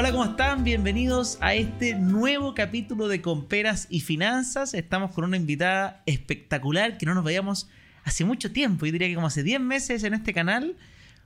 Hola, 0.00 0.12
¿cómo 0.12 0.24
están? 0.24 0.64
Bienvenidos 0.64 1.36
a 1.42 1.52
este 1.52 1.94
nuevo 1.94 2.54
capítulo 2.54 3.06
de 3.06 3.20
Comperas 3.20 3.86
y 3.90 4.00
Finanzas. 4.00 4.72
Estamos 4.72 5.12
con 5.12 5.24
una 5.24 5.36
invitada 5.36 6.02
espectacular 6.06 6.96
que 6.96 7.04
no 7.04 7.12
nos 7.12 7.22
veíamos 7.22 7.68
hace 8.04 8.24
mucho 8.24 8.50
tiempo. 8.50 8.86
Yo 8.86 8.92
diría 8.92 9.08
que 9.08 9.14
como 9.14 9.26
hace 9.26 9.42
10 9.42 9.60
meses 9.60 10.02
en 10.02 10.14
este 10.14 10.32
canal. 10.32 10.74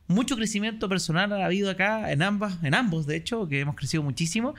Mucho 0.08 0.34
crecimiento 0.34 0.88
personal 0.88 1.32
ha 1.34 1.44
habido 1.44 1.70
acá 1.70 2.10
en 2.10 2.20
ambas, 2.20 2.58
en 2.64 2.74
ambos, 2.74 3.06
de 3.06 3.14
hecho, 3.14 3.46
que 3.46 3.60
hemos 3.60 3.76
crecido 3.76 4.02
muchísimo. 4.02 4.56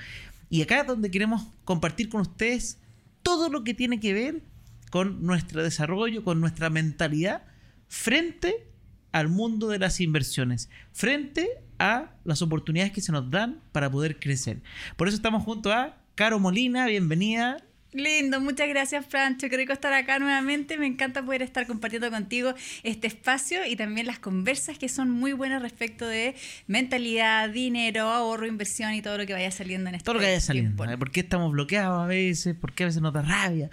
Y 0.49 0.61
acá 0.61 0.79
es 0.79 0.87
donde 0.87 1.11
queremos 1.11 1.47
compartir 1.65 2.07
con 2.07 2.21
ustedes 2.21 2.79
todo 3.21 3.49
lo 3.49 3.65
que 3.65 3.73
tiene 3.73 3.99
que 3.99 4.13
ver 4.13 4.43
con 4.91 5.25
nuestro 5.25 5.61
desarrollo, 5.61 6.23
con 6.23 6.39
nuestra 6.39 6.69
mentalidad 6.69 7.43
frente 7.89 8.65
al 9.11 9.27
mundo 9.27 9.67
de 9.67 9.79
las 9.79 9.99
inversiones, 9.99 10.69
frente 10.93 11.64
a 11.79 12.11
las 12.23 12.41
oportunidades 12.41 12.91
que 12.91 13.01
se 13.01 13.11
nos 13.11 13.29
dan 13.29 13.61
para 13.71 13.89
poder 13.89 14.19
crecer. 14.19 14.61
Por 14.95 15.07
eso 15.07 15.17
estamos 15.17 15.43
junto 15.43 15.71
a 15.71 15.97
Caro 16.15 16.39
Molina, 16.39 16.87
bienvenida. 16.87 17.57
Lindo, 17.95 18.41
muchas 18.41 18.67
gracias 18.67 19.05
Francho, 19.05 19.47
qué 19.47 19.55
rico 19.55 19.71
estar 19.71 19.93
acá 19.93 20.19
nuevamente, 20.19 20.77
me 20.77 20.85
encanta 20.85 21.23
poder 21.23 21.41
estar 21.41 21.65
compartiendo 21.65 22.11
contigo 22.11 22.53
este 22.83 23.07
espacio 23.07 23.65
y 23.65 23.77
también 23.77 24.05
las 24.05 24.19
conversas 24.19 24.77
que 24.77 24.89
son 24.89 25.09
muy 25.09 25.31
buenas 25.31 25.61
respecto 25.61 26.05
de 26.05 26.35
mentalidad, 26.67 27.49
dinero, 27.49 28.09
ahorro, 28.09 28.47
inversión 28.47 28.93
y 28.93 29.01
todo 29.01 29.17
lo 29.17 29.25
que 29.25 29.31
vaya 29.31 29.49
saliendo 29.49 29.87
en 29.89 29.95
este 29.95 30.05
Todo 30.05 30.15
lo 30.15 30.19
que 30.19 30.25
vaya 30.25 30.41
saliendo, 30.41 30.83
¿eh? 30.83 30.97
¿por 30.97 31.09
qué 31.09 31.21
estamos 31.21 31.53
bloqueados 31.53 32.03
a 32.03 32.05
veces? 32.05 32.53
¿Por 32.53 32.73
qué 32.73 32.83
a 32.83 32.87
veces 32.87 33.01
nos 33.01 33.13
da 33.13 33.21
rabia? 33.21 33.69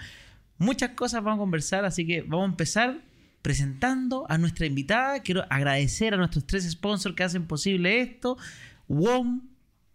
Muchas 0.57 0.91
cosas 0.91 1.25
vamos 1.25 1.39
a 1.39 1.41
conversar, 1.41 1.85
así 1.85 2.07
que 2.07 2.23
vamos 2.23 2.45
a 2.47 2.51
empezar 2.51 3.01
presentando 3.43 4.25
a 4.29 4.39
nuestra 4.39 4.67
invitada. 4.67 5.21
Quiero 5.21 5.45
agradecer 5.51 6.15
a 6.15 6.17
nuestros 6.17 6.47
tres 6.47 6.71
sponsors 6.71 7.15
que 7.15 7.25
hacen 7.25 7.47
posible 7.47 8.01
esto. 8.01 8.39
WOM, 8.89 9.43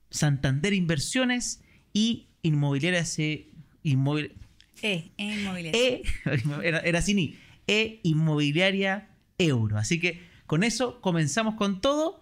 Santander 0.09 0.73
Inversiones 0.73 1.61
y 1.93 2.27
Inmobiliarias 2.43 3.17
e, 3.19 3.49
inmobiliaria. 3.83 4.37
E, 4.81 5.11
e 5.17 5.39
Inmobiliaria. 5.39 5.81
E, 5.81 6.03
era, 6.63 6.79
era 6.79 6.99
así, 6.99 7.37
E 7.65 7.99
Inmobiliaria 8.03 9.09
Euro. 9.37 9.77
Así 9.77 9.99
que 9.99 10.21
con 10.45 10.63
eso 10.63 11.01
comenzamos 11.01 11.55
con 11.55 11.81
todo. 11.81 12.19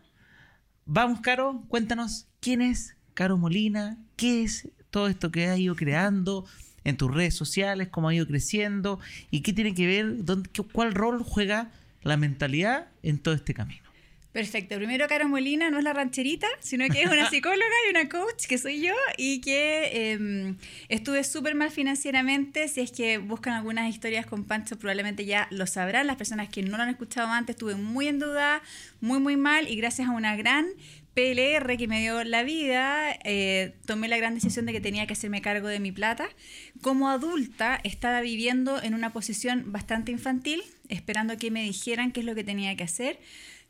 Vamos, 0.86 1.22
Caro, 1.22 1.64
cuéntanos 1.68 2.28
quién 2.40 2.62
es 2.62 2.96
Caro 3.14 3.38
Molina, 3.38 3.98
qué 4.16 4.44
es 4.44 4.70
todo 4.90 5.08
esto 5.08 5.32
que 5.32 5.48
ha 5.48 5.58
ido 5.58 5.76
creando, 5.76 6.46
en 6.86 6.96
tus 6.96 7.14
redes 7.14 7.34
sociales, 7.36 7.90
cómo 7.90 8.08
ha 8.08 8.16
ido 8.16 8.26
creciendo 8.26 9.00
y 9.32 9.42
qué 9.42 9.52
tiene 9.52 9.74
que 9.74 9.86
ver, 9.86 10.24
dónde, 10.24 10.50
cuál 10.72 10.94
rol 10.94 11.22
juega 11.24 11.72
la 12.04 12.16
mentalidad 12.16 12.88
en 13.04 13.18
todo 13.20 13.34
este 13.34 13.54
camino. 13.54 13.86
Perfecto. 14.36 14.76
Primero, 14.76 15.08
Caro 15.08 15.30
Molina 15.30 15.70
no 15.70 15.78
es 15.78 15.86
la 15.86 15.94
rancherita, 15.94 16.48
sino 16.60 16.90
que 16.90 17.04
es 17.04 17.10
una 17.10 17.30
psicóloga 17.32 17.66
y 17.88 17.90
una 17.92 18.10
coach, 18.10 18.48
que 18.50 18.58
soy 18.58 18.82
yo, 18.82 18.94
y 19.18 19.40
que 19.40 20.12
em, 20.12 20.58
estuve 20.90 21.24
súper 21.24 21.56
mal 21.56 21.72
financieramente. 21.72 22.68
Si 22.68 22.82
es 22.82 22.92
que 22.92 23.18
buscan 23.18 23.54
algunas 23.54 23.90
historias 23.90 24.26
con 24.26 24.44
Pancho, 24.44 24.78
probablemente 24.78 25.24
ya 25.24 25.48
lo 25.52 25.66
sabrán. 25.68 26.06
Las 26.06 26.18
personas 26.18 26.50
que 26.50 26.64
no 26.64 26.76
lo 26.76 26.84
han 26.84 26.90
escuchado 26.90 27.30
antes, 27.30 27.56
estuve 27.56 27.76
muy 27.76 28.10
en 28.10 28.20
duda, 28.20 28.62
muy, 29.00 29.20
muy 29.20 29.38
mal, 29.38 29.70
y 29.70 29.78
gracias 29.78 30.10
a 30.10 30.12
una 30.12 30.36
gran 30.36 30.68
PLR 31.16 31.78
que 31.78 31.88
me 31.88 32.02
dio 32.02 32.24
la 32.26 32.44
vida, 32.44 33.18
eh, 33.24 33.74
tomé 33.86 34.10
la 34.10 34.18
gran 34.18 34.36
decisión 34.36 34.66
de 34.66 34.74
que 34.74 34.82
tenía 34.82 35.08
que 35.08 35.14
hacerme 35.14 35.42
cargo 35.42 35.70
de 35.70 35.80
mi 35.80 35.94
plata. 35.94 36.28
Como 36.82 37.10
adulta 37.10 37.80
estaba 37.86 38.20
viviendo 38.20 38.84
en 38.84 38.94
una 38.94 39.14
posición 39.14 39.72
bastante 39.72 40.12
infantil, 40.12 40.62
esperando 40.90 41.38
que 41.38 41.52
me 41.52 41.64
dijeran 41.64 42.12
qué 42.12 42.20
es 42.20 42.26
lo 42.26 42.36
que 42.36 42.44
tenía 42.44 42.76
que 42.76 42.84
hacer. 42.84 43.20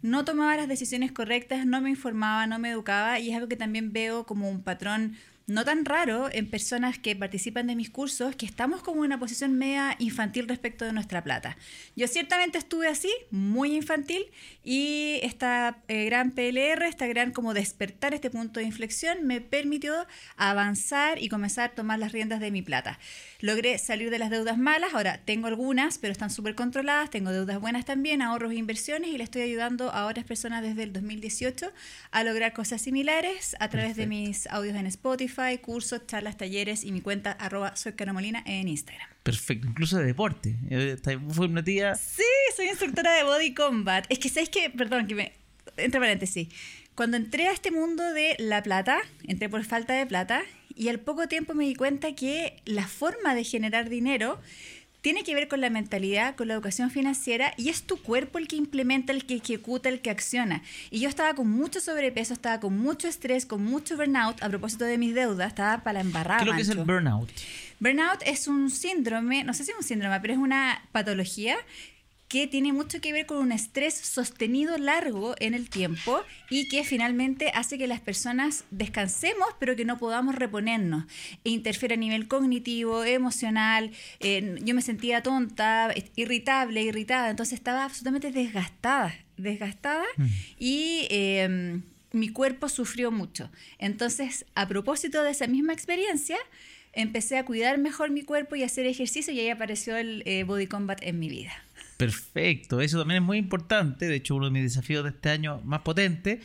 No 0.02 0.26
tomaba 0.26 0.58
las 0.58 0.68
decisiones 0.68 1.12
correctas, 1.12 1.68
no 1.68 1.82
me 1.82 1.92
informaba, 1.92 2.48
no 2.48 2.58
me 2.58 2.72
educaba 2.72 3.20
y 3.20 3.30
es 3.30 3.36
algo 3.36 3.48
que 3.48 3.56
también 3.56 3.94
veo 3.94 4.26
como 4.26 4.50
un 4.50 4.64
patrón 4.64 5.16
no 5.48 5.64
tan 5.64 5.86
raro 5.86 6.30
en 6.32 6.50
personas 6.50 6.98
que 6.98 7.16
participan 7.16 7.68
de 7.68 7.76
mis 7.76 7.92
cursos 7.92 8.36
que 8.36 8.48
estamos 8.48 8.82
como 8.82 9.02
en 9.02 9.08
una 9.08 9.20
posición 9.20 9.56
media 9.58 9.96
infantil 10.00 10.48
respecto 10.48 10.86
de 10.86 10.94
nuestra 10.94 11.24
plata. 11.24 11.56
Yo 11.96 12.08
ciertamente 12.08 12.58
estuve 12.58 12.88
así, 12.88 13.12
muy 13.30 13.76
infantil, 13.76 14.26
y 14.64 15.20
esta 15.22 15.78
eh, 15.88 16.06
gran 16.06 16.32
PLR, 16.32 16.84
esta 16.84 17.06
gran 17.06 17.32
como 17.32 17.54
despertar, 17.54 18.16
este 18.16 18.32
punto 18.32 18.60
de 18.60 18.66
inflexión, 18.66 19.26
me 19.28 19.40
permitió 19.40 20.08
avanzar 20.36 21.22
y 21.22 21.30
comenzar 21.30 21.72
a 21.72 21.76
tomar 21.76 22.00
las 22.00 22.12
riendas 22.12 22.40
de 22.40 22.50
mi 22.50 22.64
plata. 22.64 22.98
Logré 23.40 23.78
salir 23.78 24.10
de 24.10 24.18
las 24.18 24.32
deudas 24.32 24.58
malas, 24.58 24.96
ahora 24.96 25.22
tengo 25.26 25.46
algunas, 25.46 26.00
pero 26.00 26.12
están 26.12 26.32
súper 26.32 26.56
controladas, 26.56 27.12
tengo 27.12 27.32
deudas 27.32 27.62
buenas 27.62 27.86
también, 27.86 28.24
ahorros 28.24 28.52
e 28.52 28.56
inversiones, 28.56 29.12
y 29.12 29.18
le 29.20 29.24
estoy 29.24 29.44
ayudando 29.44 29.92
a 29.92 30.08
otras 30.08 30.26
personas 30.26 30.64
desde 30.64 30.82
el 30.82 30.94
2018 30.94 31.72
a 32.10 32.24
lograr 32.24 32.54
cosas 32.54 32.82
similares 32.82 33.56
a 33.60 33.70
través 33.70 33.96
de 33.96 34.08
mis 34.08 34.48
audios 34.48 34.76
en 34.76 34.88
Spotify 34.88 35.35
cursos, 35.62 36.08
charlas, 36.08 36.38
talleres 36.38 36.84
y 36.84 36.92
mi 36.92 37.02
cuenta 37.02 37.32
arroba 37.32 37.76
soy 37.76 37.94
Molina 38.14 38.44
en 38.46 38.68
Instagram. 38.68 39.08
Perfecto, 39.24 39.68
incluso 39.68 39.98
de 39.98 40.06
deporte. 40.06 40.56
¿Fue 41.30 41.48
una 41.48 41.64
tía? 41.64 41.96
Sí, 41.96 42.24
soy 42.56 42.68
instructora 42.68 43.14
de 43.14 43.24
Body 43.24 43.54
Combat. 43.54 44.06
Es 44.10 44.20
que, 44.20 44.30
¿sabes 44.30 44.50
que 44.50 44.70
Perdón, 44.70 45.08
que 45.08 45.16
me... 45.16 45.34
Entre 45.78 46.00
paréntesis. 46.00 46.48
Cuando 46.94 47.18
entré 47.18 47.48
a 47.48 47.52
este 47.52 47.72
mundo 47.72 48.14
de 48.14 48.36
la 48.40 48.64
plata, 48.64 49.00
entré 49.28 49.50
por 49.50 49.64
falta 49.66 49.94
de 49.94 50.06
plata 50.06 50.44
y 50.76 50.90
al 50.90 51.00
poco 51.00 51.28
tiempo 51.28 51.54
me 51.54 51.66
di 51.66 51.76
cuenta 51.76 52.14
que 52.14 52.62
la 52.66 52.88
forma 52.88 53.36
de 53.36 53.44
generar 53.44 53.90
dinero 53.90 54.40
tiene 55.06 55.24
que 55.24 55.36
ver 55.36 55.48
con 55.48 55.62
la 55.62 55.70
mentalidad, 55.70 56.36
con 56.36 56.48
la 56.48 56.56
educación 56.56 56.90
financiera 56.90 57.54
y 57.58 57.70
es 57.70 57.84
tu 57.84 57.98
cuerpo 57.98 58.40
el 58.40 58.48
que 58.48 58.56
implementa, 58.56 59.14
el 59.14 59.28
que 59.28 59.36
ejecuta, 59.36 59.88
el 59.88 60.02
que 60.02 60.10
acciona. 60.10 60.64
Y 60.90 61.00
yo 61.00 61.10
estaba 61.10 61.36
con 61.36 61.48
mucho 61.48 61.80
sobrepeso, 61.80 62.34
estaba 62.34 62.60
con 62.60 62.76
mucho 62.76 63.08
estrés, 63.08 63.46
con 63.46 63.64
mucho 63.64 63.98
burnout 63.98 64.42
a 64.42 64.50
propósito 64.50 64.84
de 64.84 64.98
mis 64.98 65.14
deudas, 65.14 65.50
estaba 65.50 65.84
para 65.84 65.94
la 65.94 66.00
embarrada. 66.00 66.40
¿Qué 66.40 66.46
lo 66.46 66.56
que 66.56 66.64
es 66.64 66.70
el 66.70 66.80
burnout? 66.80 67.30
Burnout 67.80 68.24
es 68.26 68.48
un 68.48 68.72
síndrome, 68.72 69.44
no 69.44 69.54
sé 69.54 69.64
si 69.64 69.70
es 69.70 69.78
un 69.78 69.84
síndrome, 69.84 70.20
pero 70.22 70.34
es 70.34 70.40
una 70.40 70.82
patología 70.92 71.56
que 72.28 72.48
tiene 72.48 72.74
mucho 72.74 73.02
que 73.02 73.14
ver 73.14 73.26
con 73.26 73.38
un 73.38 73.52
estrés 73.52 73.94
sostenido 73.94 74.78
largo 74.78 75.36
en 75.40 75.54
el 75.54 75.70
tiempo 75.70 76.22
y 76.50 76.68
que 76.70 76.84
finalmente 76.84 77.52
hace 77.54 77.78
que 77.78 77.88
las 77.88 78.00
personas 78.00 78.66
descansemos 78.72 79.48
pero 79.60 79.76
que 79.76 79.86
no 79.86 79.98
podamos 79.98 80.36
reponernos. 80.36 81.06
E 81.44 81.50
interfiere 81.50 81.96
a 81.96 81.98
nivel 81.98 82.28
cognitivo, 82.28 83.04
emocional, 83.04 83.92
eh, 84.20 84.58
yo 84.62 84.74
me 84.74 84.82
sentía 84.82 85.22
tonta, 85.22 85.94
irritable, 86.16 86.82
irritada, 86.82 87.30
entonces 87.30 87.54
estaba 87.54 87.86
absolutamente 87.86 88.32
desgastada, 88.32 89.16
desgastada 89.38 90.06
mm. 90.18 90.26
y... 90.60 91.08
Em, 91.10 91.84
mi 92.12 92.30
cuerpo 92.30 92.70
sufrió 92.70 93.12
mucho. 93.12 93.52
Entonces, 93.78 94.46
a 94.56 94.70
propósito 94.70 95.22
de 95.22 95.32
esa 95.32 95.48
misma 95.48 95.74
experiencia, 95.74 96.38
empecé 96.94 97.38
a 97.38 97.46
cuidar 97.46 97.78
mejor 97.78 98.10
mi 98.10 98.24
cuerpo 98.24 98.56
y 98.56 98.64
a 98.64 98.68
hacer 98.68 98.86
ejercicio 98.86 99.34
y 99.34 99.42
ahí 99.42 99.50
apareció 99.50 99.98
el 99.98 100.24
eh, 100.26 100.46
Body 100.46 100.68
Combat 100.68 101.00
en 101.04 101.20
mi 101.20 101.28
vida. 101.28 101.52
Perfecto, 101.98 102.82
eso 102.82 103.00
también 103.00 103.24
es 103.24 103.26
muy 103.26 103.38
importante, 103.38 104.08
de 104.08 104.16
hecho 104.16 104.36
uno 104.36 104.46
de 104.46 104.52
mis 104.52 104.64
desafíos 104.64 105.04
de 105.04 105.12
este 105.12 105.30
año 105.30 105.62
más 105.64 105.82
potente, 105.82 106.42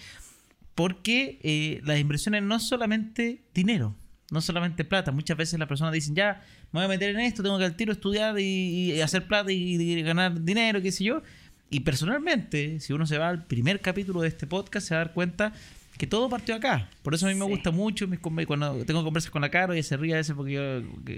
porque 0.77 1.41
eh, 1.43 1.81
las 1.85 1.99
inversiones 1.99 2.43
no 2.43 2.57
es 2.57 2.63
solamente 2.63 3.43
dinero, 3.53 3.97
no 4.31 4.41
solamente 4.41 4.85
plata, 4.85 5.11
muchas 5.11 5.37
veces 5.37 5.59
las 5.59 5.69
personas 5.69 5.93
dicen, 5.93 6.15
ya, 6.15 6.43
me 6.73 6.79
voy 6.79 6.85
a 6.85 6.89
meter 6.89 7.11
en 7.11 7.21
esto, 7.21 7.43
tengo 7.43 7.59
que 7.59 7.65
al 7.65 7.77
tiro 7.77 7.93
estudiar 7.93 8.39
y, 8.39 9.01
hacer 9.01 9.27
plata 9.27 9.51
y, 9.51 10.03
ganar 10.03 10.41
dinero, 10.43 10.81
qué 10.81 10.93
sé 10.93 11.05
yo. 11.05 11.23
Y 11.69 11.81
personalmente, 11.81 12.81
si 12.81 12.93
uno 12.93 13.07
se 13.07 13.19
va 13.19 13.29
al 13.29 13.45
primer 13.47 13.81
capítulo 13.81 14.23
de 14.23 14.29
este 14.29 14.47
podcast, 14.47 14.89
se 14.89 14.95
va 14.95 15.03
a 15.03 15.05
dar 15.05 15.15
cuenta 15.15 15.53
que 16.01 16.07
todo 16.07 16.31
partió 16.31 16.55
acá. 16.55 16.89
Por 17.03 17.13
eso 17.13 17.27
a 17.27 17.29
mí 17.29 17.35
me 17.35 17.45
gusta 17.45 17.71
mucho 17.71 18.09
cuando 18.47 18.87
tengo 18.87 19.05
conversas 19.05 19.31
con 19.31 19.43
la 19.43 19.51
Caro, 19.51 19.75
ella 19.75 19.83
se 19.83 19.99
ríe 19.99 20.15
a 20.15 20.17
veces 20.17 20.35
porque 20.35 20.53
yo 20.55 20.63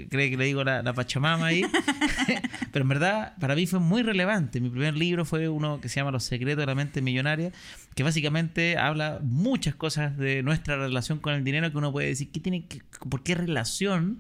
cree 0.09 0.29
que 0.29 0.37
le 0.37 0.45
digo 0.45 0.65
la, 0.65 0.83
la 0.83 0.93
pachamama 0.93 1.47
ahí. 1.47 1.63
Pero 2.73 2.83
en 2.83 2.89
verdad, 2.89 3.37
para 3.39 3.55
mí 3.55 3.65
fue 3.69 3.79
muy 3.79 4.03
relevante. 4.03 4.61
Mi 4.61 4.71
primer 4.71 4.97
libro 4.97 5.25
fue 5.25 5.49
uno 5.49 5.81
que 5.81 5.89
se 5.89 6.01
llama 6.01 6.11
Los 6.11 6.25
secretos 6.25 6.63
de 6.63 6.67
la 6.67 6.75
mente 6.75 7.01
millonaria, 7.01 7.53
que 7.95 8.03
básicamente 8.03 8.77
habla 8.77 9.21
muchas 9.23 9.77
cosas 9.77 10.17
de 10.19 10.43
nuestra 10.43 10.77
relación 10.77 11.21
con 11.21 11.35
el 11.35 11.45
dinero 11.45 11.71
que 11.71 11.79
uno 11.79 11.93
puede 11.93 12.09
decir, 12.09 12.33
¿qué 12.33 12.41
tiene 12.41 12.67
¿por 13.09 13.23
qué 13.23 13.37
relación? 13.37 14.19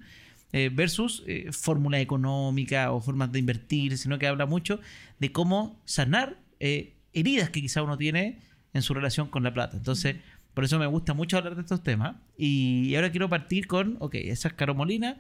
Eh, 0.53 0.71
versus 0.73 1.25
eh, 1.27 1.49
fórmula 1.51 1.99
económica 1.99 2.93
o 2.93 3.01
formas 3.01 3.33
de 3.33 3.41
invertir, 3.41 3.99
sino 3.99 4.17
que 4.21 4.29
habla 4.29 4.47
mucho 4.47 4.79
de 5.19 5.33
cómo 5.33 5.83
sanar 5.87 6.39
eh, 6.61 6.95
heridas 7.15 7.51
que 7.51 7.61
quizá 7.61 7.83
uno 7.83 7.99
tiene 7.99 8.39
en 8.75 8.83
su 8.83 8.95
relación 8.95 9.29
con 9.29 9.43
la 9.43 9.53
plata. 9.53 9.77
Entonces, 9.77 10.17
por 10.55 10.65
eso 10.65 10.79
me 10.79 10.87
gusta 10.87 11.15
mucho 11.15 11.39
hablar 11.39 11.55
de 11.55 11.63
estos 11.63 11.83
temas. 11.83 12.17
Y 12.37 12.95
ahora 12.95 13.11
quiero 13.11 13.29
partir 13.29 13.67
con, 13.67 13.97
ok, 14.01 14.15
esa 14.17 14.49
es 14.49 14.55
Caro 14.55 14.75
Molina, 14.75 15.19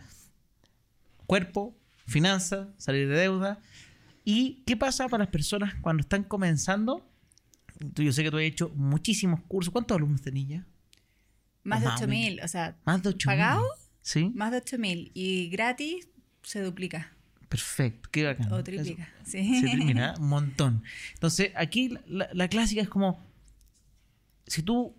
cuerpo, 1.27 1.75
finanzas, 2.07 2.69
salir 2.77 3.09
de 3.09 3.17
deuda. 3.17 3.61
¿Y 4.25 4.63
qué 4.67 4.77
pasa 4.77 5.09
para 5.09 5.25
las 5.25 5.33
personas 5.33 5.75
cuando 5.81 6.03
están 6.03 6.25
comenzando? 6.25 7.09
Yo 7.95 8.13
sé 8.13 8.23
que 8.23 8.31
tú 8.31 8.37
has 8.37 8.45
hecho 8.45 8.71
muchísimos 8.77 9.41
cursos. 9.49 9.73
¿Cuántos 9.73 9.97
alumnos 9.97 10.21
tenías? 10.21 10.65
Más 11.65 11.81
de 11.81 11.89
8.000, 11.89 12.45
o 12.45 12.49
sea, 12.49 12.77
¿Más 12.85 13.03
de 13.03 13.15
¿pagado? 13.25 13.65
Sí. 14.03 14.31
Más 14.35 14.53
de 14.53 14.63
8.000 14.63 15.13
y 15.15 15.49
gratis 15.49 16.09
se 16.43 16.61
duplica. 16.61 17.13
Perfecto, 17.49 18.09
qué 18.11 18.25
bacán. 18.25 18.53
O 18.53 18.63
triplica, 18.65 19.09
sí. 19.25 19.61
Se 19.61 19.67
termina 19.67 20.15
un 20.19 20.29
montón. 20.29 20.83
Entonces, 21.15 21.53
aquí 21.55 21.97
la, 22.07 22.29
la, 22.33 22.49
clásica 22.49 22.81
es 22.83 22.89
como, 22.89 23.25
si 24.47 24.63
tú 24.63 24.97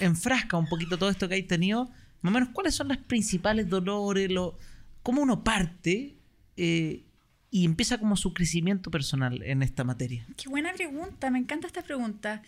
enfrasca 0.00 0.56
un 0.56 0.66
poquito 0.66 0.98
todo 0.98 1.10
esto 1.10 1.28
que 1.28 1.34
hay 1.34 1.42
tenido, 1.42 1.90
más 2.20 2.32
o 2.32 2.34
menos, 2.34 2.48
¿cuáles 2.52 2.74
son 2.74 2.88
los 2.88 2.98
principales 2.98 3.68
dolores? 3.68 4.30
Lo, 4.30 4.58
¿Cómo 5.02 5.22
uno 5.22 5.44
parte 5.44 6.16
eh, 6.56 7.04
y 7.50 7.64
empieza 7.64 7.98
como 7.98 8.16
su 8.16 8.34
crecimiento 8.34 8.90
personal 8.90 9.42
en 9.42 9.62
esta 9.62 9.84
materia? 9.84 10.26
Qué 10.36 10.48
buena 10.48 10.72
pregunta, 10.72 11.30
me 11.30 11.38
encanta 11.38 11.66
esta 11.66 11.82
pregunta. 11.82 12.42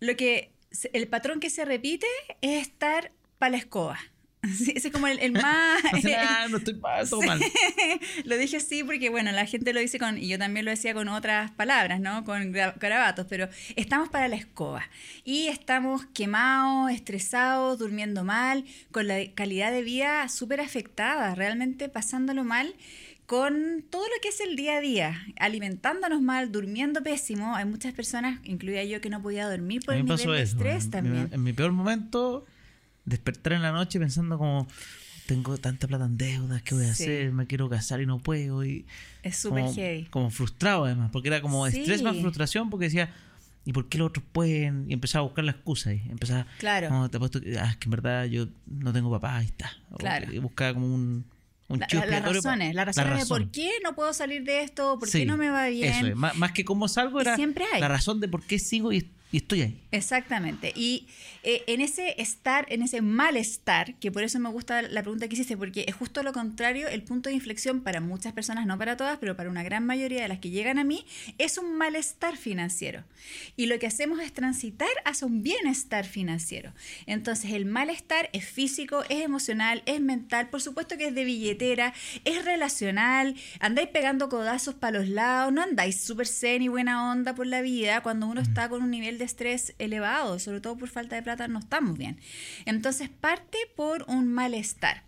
Lo 0.00 0.16
que, 0.16 0.52
el 0.92 1.08
patrón 1.08 1.40
que 1.40 1.50
se 1.50 1.64
repite 1.64 2.06
es 2.40 2.62
estar 2.66 3.12
para 3.38 3.50
la 3.50 3.58
escoba. 3.58 3.98
ese 4.74 4.88
es 4.88 4.90
como 4.90 5.06
el, 5.06 5.32
más... 5.32 5.82
no 6.50 6.58
estoy 6.58 6.74
mal, 6.74 7.08
todo 7.08 7.22
mal. 7.22 7.40
lo 8.24 8.36
dije 8.36 8.56
así 8.56 8.82
porque, 8.82 9.08
bueno, 9.08 9.30
la 9.32 9.46
gente 9.46 9.72
lo 9.72 9.80
dice 9.80 9.98
con... 9.98 10.18
Y 10.18 10.28
yo 10.28 10.38
también 10.38 10.64
lo 10.64 10.70
decía 10.70 10.94
con 10.94 11.08
otras 11.08 11.52
palabras, 11.52 12.00
¿no? 12.00 12.24
Con 12.24 12.52
garabatos, 12.52 13.26
pero 13.28 13.48
estamos 13.76 14.08
para 14.08 14.28
la 14.28 14.36
escoba. 14.36 14.82
Y 15.24 15.46
estamos 15.46 16.06
quemados, 16.06 16.90
estresados, 16.90 17.78
durmiendo 17.78 18.24
mal, 18.24 18.64
con 18.90 19.06
la 19.06 19.18
calidad 19.34 19.70
de 19.70 19.82
vida 19.82 20.28
súper 20.28 20.60
afectada, 20.60 21.34
realmente 21.34 21.88
pasándolo 21.88 22.44
mal 22.44 22.74
con 23.26 23.82
todo 23.88 24.02
lo 24.02 24.20
que 24.20 24.28
es 24.28 24.40
el 24.40 24.56
día 24.56 24.76
a 24.76 24.80
día, 24.80 25.26
alimentándonos 25.38 26.20
mal, 26.20 26.52
durmiendo 26.52 27.02
pésimo. 27.02 27.56
Hay 27.56 27.64
muchas 27.64 27.94
personas, 27.94 28.40
incluida 28.44 28.84
yo, 28.84 29.00
que 29.00 29.08
no 29.08 29.22
podía 29.22 29.48
dormir 29.48 29.82
por 29.86 29.94
el 29.94 30.04
nivel 30.04 30.26
de 30.26 30.42
estrés 30.42 30.90
también. 30.90 31.30
en 31.32 31.42
mi 31.42 31.54
peor 31.54 31.72
momento 31.72 32.44
despertar 33.04 33.54
en 33.54 33.62
la 33.62 33.72
noche 33.72 33.98
pensando 33.98 34.38
como 34.38 34.66
tengo 35.26 35.56
tanta 35.58 35.86
plata 35.86 36.04
en 36.04 36.16
deudas, 36.16 36.62
¿qué 36.62 36.74
voy 36.74 36.86
a 36.86 36.90
hacer? 36.90 37.32
Me 37.32 37.46
quiero 37.46 37.68
casar 37.68 38.00
y 38.00 38.06
no 38.06 38.18
puedo. 38.18 38.64
Y 38.64 38.86
es 39.22 39.36
súper 39.36 39.72
heavy. 39.72 40.04
Como 40.06 40.30
frustrado 40.30 40.84
además, 40.84 41.10
porque 41.12 41.28
era 41.28 41.40
como 41.40 41.66
estrés 41.66 42.02
más 42.02 42.16
frustración 42.18 42.70
porque 42.70 42.86
decía, 42.86 43.12
¿y 43.64 43.72
por 43.72 43.88
qué 43.88 43.98
los 43.98 44.08
otros 44.08 44.24
pueden? 44.32 44.86
Y 44.88 44.94
empezaba 44.94 45.20
a 45.20 45.26
buscar 45.26 45.44
la 45.44 45.52
excusa 45.52 45.90
ahí. 45.90 46.02
Empezaba, 46.08 46.46
claro. 46.58 47.08
te 47.08 47.18
puesto, 47.18 47.40
ah, 47.58 47.70
es 47.70 47.76
que 47.76 47.86
en 47.86 47.90
verdad 47.90 48.24
yo 48.24 48.48
no 48.66 48.92
tengo 48.92 49.10
papá, 49.10 49.38
ahí 49.38 49.46
está. 49.46 49.70
Claro. 49.98 50.32
Y 50.32 50.38
buscaba 50.38 50.74
como 50.74 50.86
un... 50.86 51.24
un 51.68 51.78
la, 51.78 52.06
las 52.06 52.24
razones, 52.24 52.74
las 52.74 52.86
razones 52.86 53.20
de 53.20 53.26
por 53.26 53.50
qué 53.50 53.70
no 53.84 53.94
puedo 53.94 54.12
salir 54.12 54.44
de 54.44 54.62
esto, 54.62 54.98
por 54.98 55.10
qué 55.10 55.24
no 55.24 55.36
me 55.36 55.50
va 55.50 55.68
bien. 55.68 55.92
Eso 55.92 56.06
es. 56.08 56.16
Más, 56.16 56.52
que 56.52 56.64
cómo 56.64 56.88
salgo 56.88 57.20
era 57.20 57.36
la 57.78 57.88
razón 57.88 58.20
de 58.20 58.28
por 58.28 58.42
qué 58.42 58.58
sigo 58.58 58.92
y 58.92 59.10
y 59.32 59.38
estoy 59.38 59.62
ahí. 59.62 59.80
Exactamente. 59.92 60.72
Y 60.76 61.06
eh, 61.42 61.64
en 61.66 61.80
ese 61.80 62.20
estar, 62.20 62.66
en 62.68 62.82
ese 62.82 63.00
malestar, 63.00 63.94
que 63.94 64.12
por 64.12 64.22
eso 64.22 64.38
me 64.38 64.50
gusta 64.50 64.82
la 64.82 65.02
pregunta 65.02 65.26
que 65.26 65.34
hiciste, 65.34 65.56
porque 65.56 65.86
es 65.88 65.94
justo 65.94 66.22
lo 66.22 66.34
contrario, 66.34 66.86
el 66.86 67.02
punto 67.02 67.30
de 67.30 67.34
inflexión 67.34 67.80
para 67.80 68.00
muchas 68.00 68.34
personas, 68.34 68.66
no 68.66 68.76
para 68.76 68.98
todas, 68.98 69.18
pero 69.18 69.34
para 69.34 69.48
una 69.48 69.62
gran 69.62 69.86
mayoría 69.86 70.20
de 70.20 70.28
las 70.28 70.38
que 70.38 70.50
llegan 70.50 70.78
a 70.78 70.84
mí, 70.84 71.06
es 71.38 71.56
un 71.56 71.76
malestar 71.78 72.36
financiero. 72.36 73.04
Y 73.56 73.66
lo 73.66 73.78
que 73.78 73.86
hacemos 73.86 74.20
es 74.20 74.34
transitar 74.34 74.90
hacia 75.06 75.26
un 75.26 75.42
bienestar 75.42 76.04
financiero. 76.04 76.74
Entonces, 77.06 77.52
el 77.52 77.64
malestar 77.64 78.28
es 78.34 78.44
físico, 78.44 79.02
es 79.08 79.22
emocional, 79.22 79.82
es 79.86 80.02
mental, 80.02 80.50
por 80.50 80.60
supuesto 80.60 80.98
que 80.98 81.08
es 81.08 81.14
de 81.14 81.24
billetera, 81.24 81.94
es 82.26 82.44
relacional, 82.44 83.34
andáis 83.60 83.88
pegando 83.88 84.28
codazos 84.28 84.74
para 84.74 84.98
los 84.98 85.08
lados, 85.08 85.54
no 85.54 85.62
andáis 85.62 85.98
súper 85.98 86.26
zen 86.26 86.60
y 86.60 86.68
buena 86.68 87.10
onda 87.10 87.34
por 87.34 87.46
la 87.46 87.62
vida 87.62 88.02
cuando 88.02 88.26
uno 88.26 88.42
está 88.42 88.68
con 88.68 88.82
un 88.82 88.90
nivel 88.90 89.16
de 89.16 89.21
estrés 89.24 89.74
elevado, 89.78 90.38
sobre 90.38 90.60
todo 90.60 90.76
por 90.76 90.88
falta 90.88 91.16
de 91.16 91.22
plata, 91.22 91.48
no 91.48 91.58
estamos 91.58 91.98
bien. 91.98 92.18
Entonces 92.66 93.08
parte 93.08 93.58
por 93.76 94.04
un 94.08 94.32
malestar. 94.32 95.04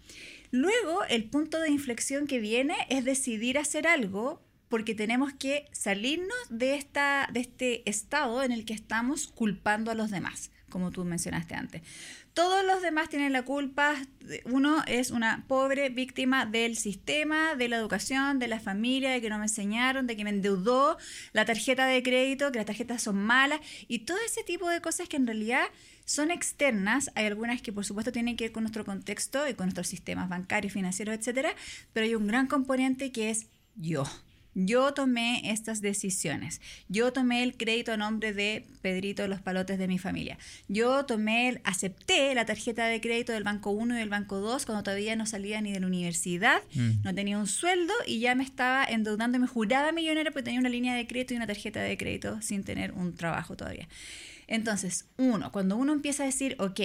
Luego, 0.51 1.05
el 1.09 1.25
punto 1.25 1.59
de 1.59 1.71
inflexión 1.71 2.27
que 2.27 2.39
viene 2.39 2.77
es 2.89 3.05
decidir 3.05 3.59
hacer 3.59 3.87
algo 3.89 4.41
porque 4.69 4.95
tenemos 4.95 5.33
que 5.33 5.67
salirnos 5.73 6.37
de, 6.49 6.75
esta, 6.75 7.29
de 7.33 7.41
este 7.41 7.89
estado 7.89 8.43
en 8.43 8.53
el 8.53 8.65
que 8.65 8.75
estamos 8.75 9.29
culpando 9.29 9.91
a 9.91 9.95
los 9.95 10.11
demás, 10.11 10.51
como 10.69 10.91
tú 10.91 11.05
mencionaste 11.05 11.55
antes. 11.55 11.83
Todos 12.35 12.65
los 12.65 12.83
demás 12.83 13.09
tienen 13.09 13.33
la 13.33 13.45
culpa. 13.45 13.95
Uno 14.45 14.83
es 14.89 15.13
una 15.13 15.45
pobre 15.47 15.89
víctima 15.89 16.47
del 16.47 16.77
sistema, 16.77 17.55
de 17.55 17.69
la 17.69 17.77
educación, 17.77 18.41
de 18.41 18.49
la 18.49 18.59
familia, 18.59 19.11
de 19.11 19.21
que 19.21 19.31
no 19.31 19.39
me 19.39 19.45
enseñaron, 19.45 20.09
de 20.09 20.17
que 20.17 20.25
me 20.25 20.31
endeudó, 20.31 20.99
la 21.33 21.45
tarjeta 21.45 21.87
de 21.87 22.03
crédito, 22.03 22.51
que 22.51 22.59
las 22.59 22.67
tarjetas 22.67 23.03
son 23.03 23.23
malas 23.23 23.61
y 23.87 24.01
todo 24.01 24.19
ese 24.27 24.43
tipo 24.43 24.69
de 24.69 24.81
cosas 24.81 25.09
que 25.09 25.17
en 25.17 25.29
realidad 25.29 25.65
son 26.07 26.33
externas. 26.33 27.13
Hay 27.15 27.27
algunas 27.27 27.63
que 27.63 27.73
por 27.73 27.85
supuesto 27.85 28.11
tienen 28.11 28.37
que 28.37 28.47
ver 28.47 28.53
con 28.53 28.65
nuestro 28.65 28.85
contexto 28.85 29.47
y 29.49 29.55
con 29.55 29.67
nuestros 29.67 29.87
sistemas 29.87 30.29
bancarios, 30.29 30.73
financieros, 30.73 31.15
etcétera, 31.15 31.55
pero 31.93 32.05
hay 32.05 32.17
un 32.17 32.27
gran 32.27 32.49
componente 32.49 33.13
que 33.13 33.31
es 33.31 33.47
yo. 33.77 34.05
Yo 34.55 34.95
tomé 34.95 35.51
estas 35.51 35.81
decisiones. 35.81 36.61
Yo 36.89 37.13
tomé 37.13 37.43
el 37.43 37.57
crédito 37.57 37.93
a 37.93 37.97
nombre 37.97 38.33
de 38.33 38.67
Pedrito 38.83 39.27
Los 39.27 39.41
Palotes 39.41 39.79
de 39.79 39.89
mi 39.89 39.99
familia. 39.99 40.39
Yo 40.69 41.05
tomé, 41.07 41.61
acepté 41.65 42.35
la 42.35 42.47
tarjeta 42.47 42.87
de 42.87 43.01
crédito 43.01 43.33
del 43.33 43.43
Banco 43.43 43.71
1 43.71 43.95
y 43.95 43.99
del 43.99 44.09
Banco 44.09 44.39
2 44.39 44.67
cuando 44.67 44.83
todavía 44.83 45.17
no 45.17 45.27
salía 45.27 45.61
ni 45.61 45.73
de 45.73 45.81
la 45.81 45.87
universidad, 45.87 46.63
mm. 46.75 47.03
no 47.03 47.15
tenía 47.15 47.39
un 47.39 47.47
sueldo 47.47 47.93
y 48.07 48.21
ya 48.21 48.35
me 48.35 48.45
estaba 48.45 48.85
endeudando, 48.85 49.39
me 49.39 49.47
juraba 49.47 49.93
millonaria 49.93 50.31
porque 50.31 50.45
tenía 50.45 50.61
una 50.61 50.69
línea 50.69 50.95
de 50.95 51.07
crédito 51.07 51.35
y 51.35 51.37
una 51.37 51.47
tarjeta 51.47 51.81
de 51.81 51.97
crédito 51.97 52.41
sin 52.41 52.63
tener 52.65 52.93
un 52.93 53.15
trabajo 53.15 53.57
todavía. 53.57 53.89
Entonces, 54.47 55.07
uno, 55.17 55.51
cuando 55.51 55.77
uno 55.77 55.93
empieza 55.93 56.23
a 56.23 56.27
decir, 56.27 56.55
ok, 56.59 56.81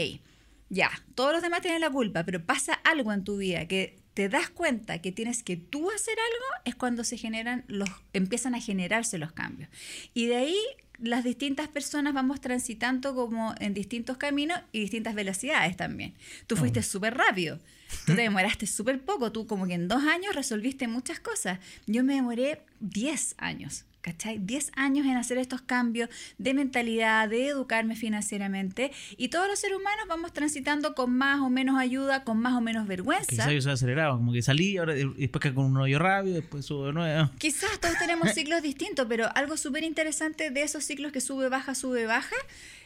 ya, 0.70 0.90
todos 1.16 1.34
los 1.34 1.42
demás 1.42 1.62
tienen 1.62 1.82
la 1.82 1.90
culpa, 1.90 2.24
pero 2.24 2.44
pasa 2.44 2.74
algo 2.74 3.12
en 3.12 3.24
tu 3.24 3.38
vida 3.38 3.68
que 3.68 3.99
te 4.20 4.28
das 4.28 4.50
cuenta 4.50 5.02
que 5.02 5.14
tienes 5.14 5.44
que 5.44 5.56
tú 5.56 5.90
hacer 5.92 6.18
algo, 6.20 6.46
es 6.66 6.76
cuando 6.76 7.06
se 7.06 7.16
generan 7.16 7.64
los, 7.70 7.88
empiezan 8.12 8.54
a 8.54 8.60
generarse 8.60 9.18
los 9.18 9.32
cambios. 9.32 9.70
Y 10.14 10.26
de 10.26 10.36
ahí 10.36 10.60
las 10.98 11.24
distintas 11.24 11.70
personas 11.70 12.14
vamos 12.14 12.42
transitando 12.42 13.16
como 13.16 13.56
en 13.62 13.74
distintos 13.74 14.18
caminos 14.18 14.60
y 14.74 14.82
distintas 14.82 15.16
velocidades 15.16 15.78
también. 15.78 16.16
Tú 16.48 16.58
fuiste 16.58 16.84
súper 16.84 17.16
rápido, 17.16 17.60
tú 18.06 18.14
te 18.14 18.24
demoraste 18.24 18.68
súper 18.68 19.00
poco, 19.00 19.32
tú 19.32 19.48
como 19.48 19.66
que 19.68 19.76
en 19.76 19.88
dos 19.88 20.04
años 20.04 20.36
resolviste 20.36 20.90
muchas 20.90 21.22
cosas. 21.22 21.60
Yo 21.88 22.04
me 22.04 22.16
demoré 22.16 22.62
10 22.82 23.36
años. 23.38 23.86
¿Cachai? 24.02 24.40
10 24.40 24.72
años 24.76 25.06
en 25.06 25.18
hacer 25.18 25.38
estos 25.38 25.62
cambios 25.62 26.10
de 26.38 26.54
mentalidad, 26.54 27.30
de 27.30 27.48
educarme 27.48 27.96
financieramente 27.96 28.92
y 29.18 29.30
todos 29.30 29.48
los 29.48 29.60
seres 29.60 29.78
humanos 29.78 30.06
vamos 30.08 30.34
transitando 30.34 30.96
con 30.96 31.12
más 31.16 31.42
o 31.42 31.50
menos 31.50 31.78
ayuda, 31.80 32.24
con 32.24 32.40
más 32.40 32.54
o 32.54 32.62
menos 32.62 32.88
vergüenza. 32.88 33.28
Quizás 33.28 33.52
yo 33.52 33.62
se 33.62 33.72
aceleraba, 33.72 34.16
como 34.16 34.32
que 34.32 34.42
salí 34.42 34.78
ahora, 34.78 34.94
después 34.94 35.42
que 35.42 35.54
con 35.54 35.66
un 35.66 35.78
hoyo 35.78 36.00
rápido, 36.00 36.36
después 36.36 36.66
subo 36.66 36.88
de 36.88 36.94
nuevo. 36.94 37.30
Quizás 37.38 37.80
todos 37.80 37.98
tenemos 37.98 38.30
ciclos 38.34 38.62
distintos, 38.62 39.06
pero 39.10 39.30
algo 39.36 39.58
súper 39.58 39.84
interesante 39.84 40.50
de 40.50 40.64
esos 40.64 40.84
ciclos 40.84 41.12
que 41.12 41.22
sube, 41.22 41.50
baja, 41.50 41.76
sube, 41.76 42.06
baja, 42.06 42.36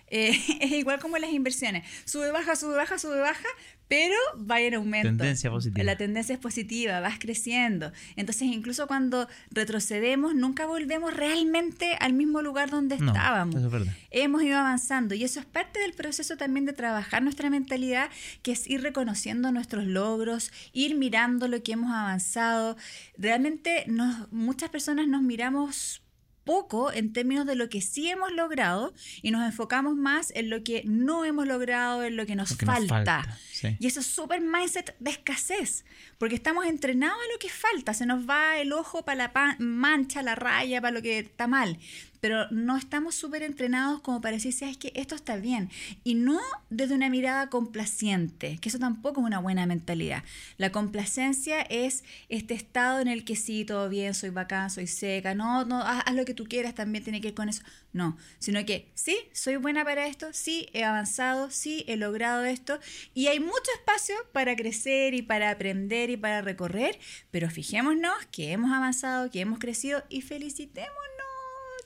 eh, 0.08 0.40
es 0.62 0.72
igual 0.72 1.00
como 1.00 1.18
las 1.18 1.32
inversiones. 1.32 1.88
Sube, 2.06 2.32
baja, 2.32 2.56
sube, 2.56 2.76
baja, 2.76 2.98
sube, 2.98 3.20
baja, 3.20 3.48
pero 3.88 4.16
va 4.50 4.60
en 4.60 4.76
aumento. 4.76 5.08
Tendencia 5.08 5.52
positiva. 5.52 5.84
La 5.84 5.98
tendencia 5.98 6.34
es 6.34 6.40
positiva, 6.40 7.00
vas 7.00 7.20
creciendo. 7.20 7.92
Entonces, 8.16 8.44
incluso 8.44 8.88
cuando 8.88 9.28
retrocedemos, 9.52 10.34
nunca 10.34 10.66
volvemos 10.66 11.14
realmente 11.14 11.96
al 12.00 12.14
mismo 12.14 12.42
lugar 12.42 12.70
donde 12.70 12.96
estábamos. 12.96 13.56
Eso 13.56 13.68
es 13.68 13.72
verdad. 13.72 13.94
Hemos 14.10 14.42
ido 14.44 14.58
avanzando 14.58 15.16
y 15.16 15.24
eso 15.24 15.40
es 15.40 15.46
parte 15.46 15.80
del 15.80 15.94
proceso 15.94 16.38
también 16.38 16.66
de 16.66 16.74
trabajar 16.74 17.22
nuestra 17.22 17.50
mentalidad, 17.50 18.10
que 18.42 18.54
es 18.54 18.68
ir 18.68 18.82
reconociendo 18.82 19.52
nuestros 19.52 19.86
logros, 19.86 20.52
ir 20.72 20.96
mirando 20.96 21.48
lo 21.48 21.62
que 21.62 21.74
hemos 21.74 21.92
avanzado. 21.92 22.78
Realmente 23.18 23.84
nos, 23.88 24.32
muchas 24.32 24.70
personas 24.70 25.08
nos 25.08 25.22
miramos 25.22 26.02
poco 26.44 26.92
en 26.92 27.14
términos 27.14 27.46
de 27.46 27.56
lo 27.56 27.70
que 27.70 27.82
sí 27.82 28.10
hemos 28.10 28.32
logrado 28.32 28.94
y 29.22 29.32
nos 29.32 29.46
enfocamos 29.46 29.96
más 29.96 30.32
en 30.36 30.50
lo 30.50 30.64
que 30.64 30.84
no 30.86 31.26
hemos 31.26 31.48
logrado, 31.48 32.04
en 32.04 32.16
lo 32.16 32.26
que 32.26 32.36
nos 32.36 32.56
falta. 32.58 33.38
Y 33.80 33.88
eso 33.88 34.02
es 34.02 34.06
súper 34.06 34.42
mindset 34.42 34.96
de 35.00 35.12
escasez, 35.12 35.86
porque 36.18 36.36
estamos 36.36 36.66
entrenados 36.66 37.18
a 37.18 37.34
lo 37.34 37.40
que 37.40 37.50
falta, 37.50 37.94
se 37.94 38.06
nos 38.06 38.30
va 38.30 38.58
el 38.58 38.74
ojo 38.74 39.06
para 39.06 39.32
la 39.34 39.56
mancha, 39.60 40.22
la 40.22 40.36
raya, 40.36 40.82
para 40.82 40.94
lo 40.94 41.02
que 41.02 41.20
está 41.20 41.48
mal 41.48 41.78
pero 42.24 42.48
no 42.52 42.78
estamos 42.78 43.16
súper 43.16 43.44
entrenados 43.44 44.00
como 44.00 44.22
para 44.22 44.38
decir, 44.38 44.78
que 44.78 44.94
esto 44.96 45.14
está 45.14 45.36
bien. 45.36 45.70
Y 46.06 46.16
no 46.16 46.40
desde 46.70 46.96
una 46.96 47.10
mirada 47.10 47.50
complaciente, 47.50 48.60
que 48.62 48.70
eso 48.70 48.80
tampoco 48.80 49.20
es 49.20 49.28
una 49.28 49.40
buena 49.40 49.66
mentalidad. 49.66 50.24
La 50.56 50.72
complacencia 50.72 51.60
es 51.64 52.06
este 52.30 52.54
estado 52.54 53.02
en 53.02 53.10
el 53.10 53.26
que 53.26 53.36
sí, 53.36 53.66
todo 53.66 53.90
bien, 53.90 54.14
soy 54.14 54.30
bacán, 54.30 54.70
soy 54.70 54.88
seca, 54.88 55.36
no, 55.36 55.66
no, 55.66 55.82
haz, 55.82 56.16
lo 56.16 56.24
que 56.24 56.34
tú 56.34 56.46
quieras, 56.46 56.74
también 56.76 57.04
tiene 57.04 57.20
que 57.20 57.28
ir 57.28 57.34
con 57.34 57.50
eso. 57.50 57.62
No, 57.92 58.18
sino 58.40 58.66
que 58.66 58.90
sí, 58.94 59.18
soy 59.34 59.58
buena 59.58 59.84
para 59.84 60.08
esto, 60.08 60.30
sí, 60.32 60.70
he 60.72 60.86
avanzado, 60.86 61.52
sí, 61.52 61.84
he 61.90 61.98
logrado 61.98 62.46
esto, 62.46 62.80
y 63.14 63.28
hay 63.28 63.42
mucho 63.42 63.70
espacio 63.76 64.16
para 64.32 64.56
crecer 64.56 65.14
y 65.14 65.24
para 65.24 65.52
aprender 65.52 66.10
y 66.10 66.16
para 66.16 66.42
recorrer, 66.42 66.98
pero 67.32 67.50
fijémonos 67.50 68.16
que 68.32 68.54
hemos 68.54 68.72
avanzado, 68.72 69.30
que 69.30 69.42
hemos 69.42 69.60
crecido 69.60 70.04
y 70.10 70.22
felicitémonos 70.22 71.13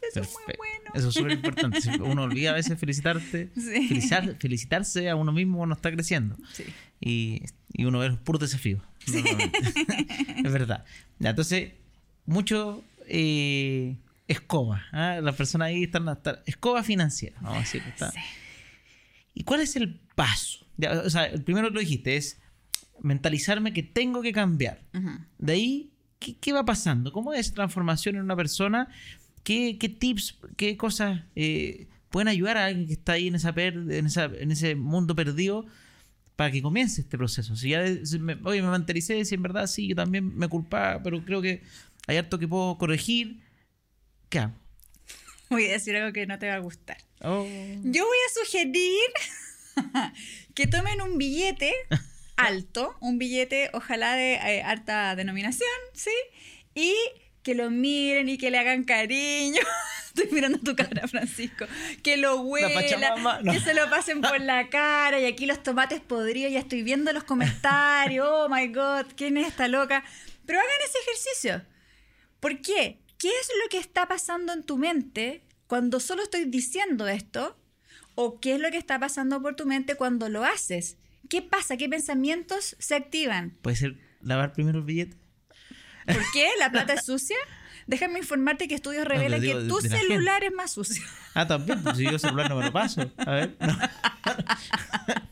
eso 0.12 0.22
es 0.22 0.34
muy 0.34 0.56
bueno. 0.58 0.92
Eso 0.94 1.10
es 1.10 1.14
súper 1.14 1.32
importante. 1.34 1.80
Uno 2.02 2.24
olvida 2.24 2.52
a 2.52 2.54
veces 2.54 2.80
felicitarte, 2.80 3.50
felicitarse 4.40 5.10
a 5.10 5.16
uno 5.16 5.32
mismo 5.32 5.58
cuando 5.58 5.76
está 5.76 5.92
creciendo. 5.92 6.38
Y, 7.00 7.44
y, 7.74 7.86
uno 7.86 8.00
ve 8.00 8.10
los 8.10 8.20
puros 8.20 8.42
desafíos. 8.42 8.82
es 9.08 10.52
verdad. 10.52 10.84
entonces, 11.20 11.74
mucho 12.26 12.84
eh, 13.08 13.98
escoba. 14.28 14.84
¿ah? 14.92 15.20
Las 15.22 15.36
personas 15.36 15.68
ahí 15.68 15.84
están, 15.84 16.06
escoba 16.46 16.84
financiera, 16.84 17.38
vamos 17.42 17.58
a 17.58 17.62
decir. 17.62 17.84
¿Y 19.34 19.44
cuál 19.44 19.62
es 19.62 19.76
el 19.76 20.00
paso? 20.16 20.66
Ya, 20.78 20.92
o 20.92 21.10
sea, 21.10 21.26
el 21.26 21.44
primero 21.44 21.68
que 21.70 21.76
lo 21.76 21.80
dijiste 21.80 22.18
es 22.18 22.40
mentalizarme 23.02 23.74
que 23.74 23.84
tengo 23.84 24.22
que 24.22 24.32
cambiar. 24.32 24.82
De 25.38 25.54
ahí, 25.54 25.92
¿qué, 26.20 26.36
qué 26.38 26.54
va 26.54 26.66
pasando? 26.66 27.12
¿Cómo 27.12 27.34
es 27.34 27.54
transformación 27.54 28.16
en 28.16 28.24
una 28.24 28.36
persona? 28.36 28.90
¿Qué, 29.48 29.78
qué 29.80 29.88
tips, 29.88 30.36
qué 30.58 30.76
cosas 30.76 31.22
eh, 31.38 31.88
pueden 32.10 32.28
ayudar 32.28 32.58
a 32.58 32.66
alguien 32.66 32.86
que 32.86 32.94
está 32.94 33.14
ahí 33.14 33.28
en, 33.30 33.36
esa 33.36 33.54
per- 33.54 33.76
en, 33.78 34.06
esa, 34.06 34.26
en 34.26 34.52
ese 34.52 34.76
mundo 34.76 35.16
perdido 35.16 35.66
para 36.36 36.52
que 36.52 36.62
comience 36.62 37.00
este 37.00 37.18
proceso? 37.18 37.56
Si 37.56 37.70
ya, 37.70 37.80
de- 37.82 38.06
si 38.06 38.20
me, 38.20 38.38
oye, 38.44 38.62
me 38.62 38.70
mentalicé, 38.70 39.24
si 39.24 39.36
en 39.36 39.44
verdad 39.44 39.68
sí, 39.68 39.88
yo 39.88 39.96
también 39.96 40.36
me 40.38 40.50
culpaba, 40.50 41.02
pero 41.02 41.24
creo 41.24 41.42
que 41.42 41.62
hay 42.08 42.18
harto 42.18 42.38
que 42.40 42.48
puedo 42.50 42.78
corregir. 42.78 43.40
¿Qué 44.28 44.40
hago? 44.40 44.54
Voy 45.50 45.64
a 45.68 45.72
decir 45.72 45.96
algo 45.96 46.12
que 46.12 46.28
no 46.28 46.38
te 46.40 46.50
va 46.50 46.56
a 46.56 46.60
gustar. 46.60 46.98
Oh. 47.22 47.48
Yo 47.84 48.06
voy 48.06 48.18
a 48.28 48.46
sugerir 48.46 49.08
que 50.56 50.68
tomen 50.68 51.02
un 51.02 51.18
billete 51.18 51.74
alto, 52.36 52.98
un 53.00 53.18
billete 53.18 53.70
ojalá 53.74 54.14
de 54.16 54.34
eh, 54.34 54.62
alta 54.64 55.16
denominación, 55.16 55.70
¿sí? 55.94 56.12
Y 56.76 56.94
que 57.48 57.56
lo 57.56 57.72
miren 57.72 58.28
y 58.28 58.38
que 58.38 58.52
le 58.52 58.58
hagan 58.58 58.84
cariño. 58.84 59.62
Estoy 60.08 60.28
mirando 60.34 60.60
tu 60.60 60.76
cara, 60.76 61.08
Francisco. 61.08 61.66
Que 62.04 62.18
lo 62.18 62.44
no. 62.44 63.54
que 63.54 63.60
se 63.62 63.74
lo 63.74 63.90
pasen 63.90 64.20
por 64.20 64.42
la 64.42 64.68
cara. 64.68 65.18
Y 65.22 65.26
aquí 65.26 65.46
los 65.46 65.64
tomates 65.64 66.02
podridos, 66.02 66.52
ya 66.52 66.60
estoy 66.60 66.84
viendo 66.84 67.14
los 67.14 67.24
comentarios. 67.24 68.28
Oh 68.30 68.50
my 68.50 68.68
God, 68.68 69.06
¿quién 69.16 69.38
es 69.38 69.48
esta 69.48 69.70
loca? 69.70 70.04
Pero 70.46 70.60
hagan 70.60 70.72
ese 70.86 70.98
ejercicio. 70.98 71.66
¿Por 72.42 72.60
qué? 72.62 73.00
¿Qué 73.18 73.30
es 73.30 73.50
lo 73.64 73.70
que 73.70 73.78
está 73.78 74.10
pasando 74.10 74.52
en 74.52 74.64
tu 74.64 74.76
mente 74.76 75.46
cuando 75.68 76.02
solo 76.02 76.24
estoy 76.24 76.44
diciendo 76.44 77.08
esto? 77.08 77.58
¿O 78.16 78.42
qué 78.42 78.56
es 78.56 78.60
lo 78.60 78.72
que 78.72 78.78
está 78.78 79.00
pasando 79.00 79.42
por 79.42 79.56
tu 79.56 79.66
mente 79.66 79.96
cuando 79.96 80.28
lo 80.28 80.44
haces? 80.44 80.98
¿Qué 81.30 81.42
pasa? 81.42 81.78
¿Qué 81.78 81.88
pensamientos 81.88 82.76
se 82.78 82.96
activan? 82.96 83.52
¿Puede 83.62 83.78
ser 83.78 83.96
lavar 84.20 84.52
primero 84.52 84.80
el 84.80 84.84
billete? 84.84 85.16
¿Por 86.08 86.24
qué? 86.34 86.48
¿La 86.60 86.72
plata 86.72 86.94
es 86.94 87.06
sucia? 87.06 87.38
Déjame 87.86 88.20
informarte 88.20 88.68
que 88.68 88.76
estudios 88.76 89.06
revelan 89.06 89.40
digo 89.40 89.60
que 89.60 89.66
tu 89.68 89.80
celular 89.82 90.44
es 90.44 90.52
más 90.54 90.72
sucio. 90.72 91.04
Ah, 91.34 91.46
también. 91.48 91.82
pues, 91.84 91.98
Si 91.98 92.04
yo 92.04 92.18
celular 92.20 92.50
no 92.50 92.56
me 92.58 92.66
lo 92.66 92.72
paso. 92.74 93.10
A 93.18 93.32
ver. 93.32 93.56
no. 93.60 93.78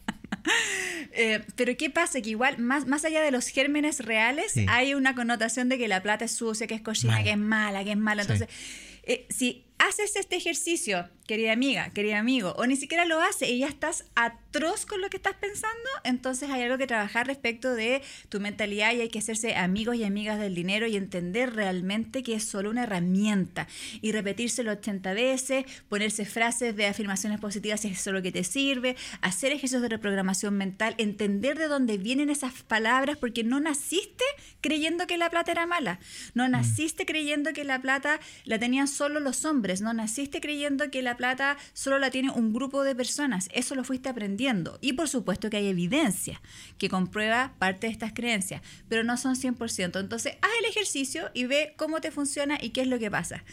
Eh, 1.17 1.43
pero 1.55 1.75
¿qué 1.77 1.89
pasa? 1.89 2.21
Que 2.21 2.29
igual, 2.31 2.57
más, 2.59 2.85
más 2.87 3.05
allá 3.05 3.21
de 3.21 3.31
los 3.31 3.47
gérmenes 3.47 4.05
reales, 4.05 4.51
Sí. 4.51 4.65
hay 4.69 4.93
una 4.93 5.15
connotación 5.15 5.69
de 5.69 5.77
que 5.77 5.87
la 5.87 6.03
plata 6.03 6.25
es 6.25 6.31
sucia, 6.33 6.67
que 6.67 6.75
es 6.75 6.81
cochina, 6.81 7.23
que 7.23 7.31
es 7.31 7.37
mala, 7.37 7.83
que 7.83 7.91
es 7.91 7.97
mala. 7.97 8.23
Sí. 8.23 8.31
Entonces, 8.33 8.55
eh, 9.03 9.25
si 9.29 9.64
haces 9.77 10.15
este 10.15 10.35
ejercicio, 10.35 11.09
querida 11.27 11.51
amiga, 11.51 11.89
querido 11.89 12.17
amigo, 12.17 12.53
o 12.57 12.65
ni 12.65 12.75
siquiera 12.75 13.05
lo 13.05 13.19
haces 13.19 13.49
y 13.49 13.59
ya 13.59 13.67
estás 13.67 14.05
atroz 14.15 14.85
con 14.85 15.01
lo 15.01 15.09
que 15.09 15.17
estás 15.17 15.35
pensando, 15.35 15.89
entonces 16.03 16.49
hay 16.49 16.61
algo 16.63 16.77
que 16.77 16.87
trabajar 16.87 17.27
respecto 17.27 17.73
de 17.75 18.01
tu 18.29 18.39
mentalidad 18.39 18.93
y 18.93 19.01
hay 19.01 19.09
que 19.09 19.19
hacerse 19.19 19.55
amigos 19.55 19.95
y 19.95 20.03
amigas 20.03 20.39
del 20.39 20.55
dinero 20.55 20.87
y 20.87 20.95
entender 20.95 21.53
realmente 21.55 22.23
que 22.23 22.35
es 22.35 22.43
solo 22.43 22.69
una 22.69 22.83
herramienta. 22.83 23.67
Y 24.01 24.11
repetírselo 24.11 24.71
80 24.71 25.13
veces, 25.13 25.65
ponerse 25.89 26.25
frases 26.25 26.75
de 26.75 26.87
afirmaciones 26.87 27.39
positivas 27.39 27.81
si 27.81 27.89
es 27.89 27.99
eso 27.99 28.11
lo 28.11 28.21
que 28.21 28.31
te 28.31 28.43
sirve, 28.43 28.95
hacer 29.21 29.51
ejercicios 29.51 29.81
de 29.81 29.89
reprogramación 29.89 30.55
mental, 30.55 30.95
entender 30.97 31.57
de 31.57 31.67
dónde 31.67 31.97
vienen 31.97 32.29
esas 32.29 32.63
palabras 32.63 33.17
porque 33.17 33.43
no 33.43 33.59
naciste 33.59 34.23
creyendo 34.65 35.05
que 35.05 35.19
la 35.19 35.29
plata 35.29 35.51
era 35.51 35.67
mala, 35.67 35.99
no 36.33 36.49
naciste 36.49 37.05
creyendo 37.05 37.53
que 37.53 37.63
la 37.63 37.79
plata 37.79 38.19
la 38.45 38.57
tenían 38.57 38.87
solo 38.87 39.19
los 39.19 39.45
hombres, 39.45 39.81
no 39.81 39.93
naciste 39.93 40.41
creyendo 40.41 40.89
que 40.89 41.03
la 41.03 41.17
plata 41.17 41.55
solo 41.73 41.99
la 41.99 42.09
tiene 42.09 42.31
un 42.31 42.51
grupo 42.51 42.83
de 42.83 42.95
personas, 42.95 43.47
eso 43.53 43.75
lo 43.75 43.83
fuiste 43.83 44.09
aprendiendo 44.09 44.79
y 44.81 44.93
por 44.93 45.07
supuesto 45.07 45.51
que 45.51 45.57
hay 45.57 45.67
evidencia 45.67 46.41
que 46.79 46.89
comprueba 46.89 47.53
parte 47.59 47.85
de 47.85 47.93
estas 47.93 48.13
creencias, 48.13 48.63
pero 48.89 49.03
no 49.03 49.17
son 49.17 49.35
100%, 49.35 49.99
entonces 49.99 50.33
haz 50.41 50.49
el 50.61 50.65
ejercicio 50.65 51.29
y 51.35 51.45
ve 51.45 51.75
cómo 51.77 52.01
te 52.01 52.09
funciona 52.09 52.57
y 52.59 52.71
qué 52.71 52.81
es 52.81 52.87
lo 52.87 52.97
que 52.97 53.11
pasa. 53.11 53.43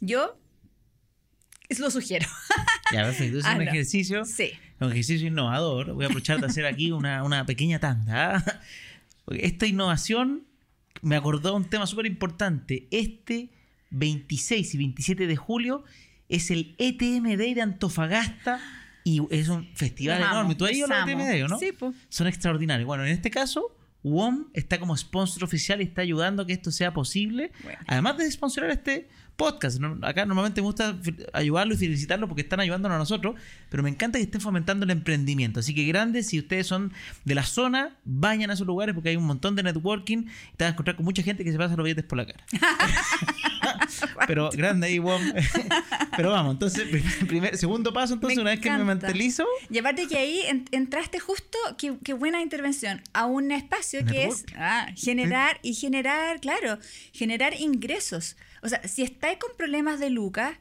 Yo 0.00 0.38
lo 1.78 1.90
sugiero. 1.90 2.26
Ya, 2.92 3.02
perfecto. 3.02 3.38
Es 3.38 3.44
un 3.44 3.50
Hazlo. 3.50 3.62
ejercicio. 3.62 4.24
Sí. 4.24 4.52
Un 4.78 4.92
ejercicio 4.92 5.26
innovador. 5.26 5.94
Voy 5.94 6.04
a 6.04 6.08
aprovechar 6.08 6.38
de 6.38 6.46
hacer 6.46 6.66
aquí 6.66 6.92
una, 6.92 7.24
una 7.24 7.46
pequeña 7.46 7.80
tanda. 7.80 8.44
Esta 9.28 9.66
innovación 9.66 10.46
me 11.02 11.16
acordó 11.16 11.54
un 11.54 11.64
tema 11.64 11.86
súper 11.86 12.06
importante. 12.06 12.88
Este 12.90 13.50
26 13.90 14.74
y 14.74 14.78
27 14.78 15.26
de 15.26 15.36
julio 15.36 15.84
es 16.28 16.50
el 16.50 16.74
ETM 16.78 17.36
Day 17.36 17.54
de 17.54 17.62
Antofagasta 17.62 18.60
y 19.04 19.20
es 19.30 19.48
un 19.48 19.68
festival 19.74 20.22
enorme. 20.22 20.54
¿Tú 20.54 20.64
has 20.64 20.72
ido 20.72 20.86
los 20.86 20.96
a 20.96 21.00
los 21.00 21.10
amo. 21.10 21.22
ETM 21.22 21.30
Day 21.30 21.42
o 21.42 21.48
no? 21.48 21.58
Sí, 21.58 21.72
po. 21.72 21.92
Son 22.08 22.26
extraordinarios. 22.26 22.86
Bueno, 22.86 23.04
en 23.04 23.10
este 23.10 23.30
caso, 23.30 23.76
WOM 24.02 24.46
está 24.52 24.78
como 24.78 24.96
sponsor 24.96 25.44
oficial 25.44 25.80
y 25.80 25.84
está 25.84 26.02
ayudando 26.02 26.42
a 26.42 26.46
que 26.46 26.52
esto 26.52 26.70
sea 26.70 26.92
posible. 26.92 27.52
Bueno. 27.62 27.78
Además 27.86 28.16
de 28.18 28.30
sponsorar 28.30 28.70
este 28.70 29.08
podcast. 29.36 29.80
Acá 30.02 30.24
normalmente 30.26 30.60
me 30.60 30.66
gusta 30.66 30.96
fi- 31.02 31.16
ayudarlo 31.32 31.74
y 31.74 31.76
felicitarlo 31.76 32.28
porque 32.28 32.42
están 32.42 32.60
ayudándonos 32.60 32.96
a 32.96 32.98
nosotros, 32.98 33.34
pero 33.68 33.82
me 33.82 33.90
encanta 33.90 34.18
que 34.18 34.24
estén 34.24 34.40
fomentando 34.40 34.84
el 34.84 34.90
emprendimiento. 34.90 35.60
Así 35.60 35.74
que 35.74 35.84
grandes, 35.84 36.28
si 36.28 36.38
ustedes 36.38 36.66
son 36.66 36.92
de 37.24 37.34
la 37.34 37.42
zona, 37.44 37.96
vayan 38.04 38.50
a 38.50 38.54
esos 38.54 38.66
lugares 38.66 38.94
porque 38.94 39.10
hay 39.10 39.16
un 39.16 39.24
montón 39.26 39.56
de 39.56 39.62
networking 39.62 40.18
y 40.18 40.56
te 40.56 40.64
vas 40.64 40.70
a 40.70 40.72
encontrar 40.74 40.96
con 40.96 41.04
mucha 41.04 41.22
gente 41.22 41.44
que 41.44 41.52
se 41.52 41.58
pasa 41.58 41.74
los 41.76 41.84
billetes 41.84 42.04
por 42.04 42.18
la 42.18 42.26
cara. 42.26 42.44
pero 44.26 44.50
grande 44.50 44.86
ahí, 44.86 44.98
WOM. 44.98 45.22
pero 46.16 46.30
vamos, 46.30 46.52
entonces, 46.54 46.84
primer, 47.26 47.56
segundo 47.56 47.92
paso, 47.92 48.14
entonces, 48.14 48.36
Me 48.36 48.42
una 48.42 48.50
vez 48.52 48.60
que 48.60 48.70
me 48.70 48.84
mentalizo, 48.84 49.44
Y 49.70 49.78
aparte 49.78 50.06
que 50.06 50.16
ahí 50.16 50.40
en- 50.46 50.64
entraste 50.72 51.18
justo, 51.18 51.58
qué, 51.78 51.96
qué 52.04 52.12
buena 52.12 52.40
intervención, 52.40 53.02
a 53.12 53.26
un 53.26 53.50
espacio 53.50 54.04
que 54.04 54.24
es 54.26 54.44
ah, 54.56 54.86
generar 54.96 55.58
y 55.62 55.74
generar, 55.74 56.40
claro, 56.40 56.78
generar 57.12 57.54
ingresos. 57.58 58.36
O 58.64 58.68
sea, 58.68 58.82
si 58.88 59.02
estáis 59.02 59.38
con 59.38 59.56
problemas 59.56 60.00
de 60.00 60.10
lucas, 60.10 60.56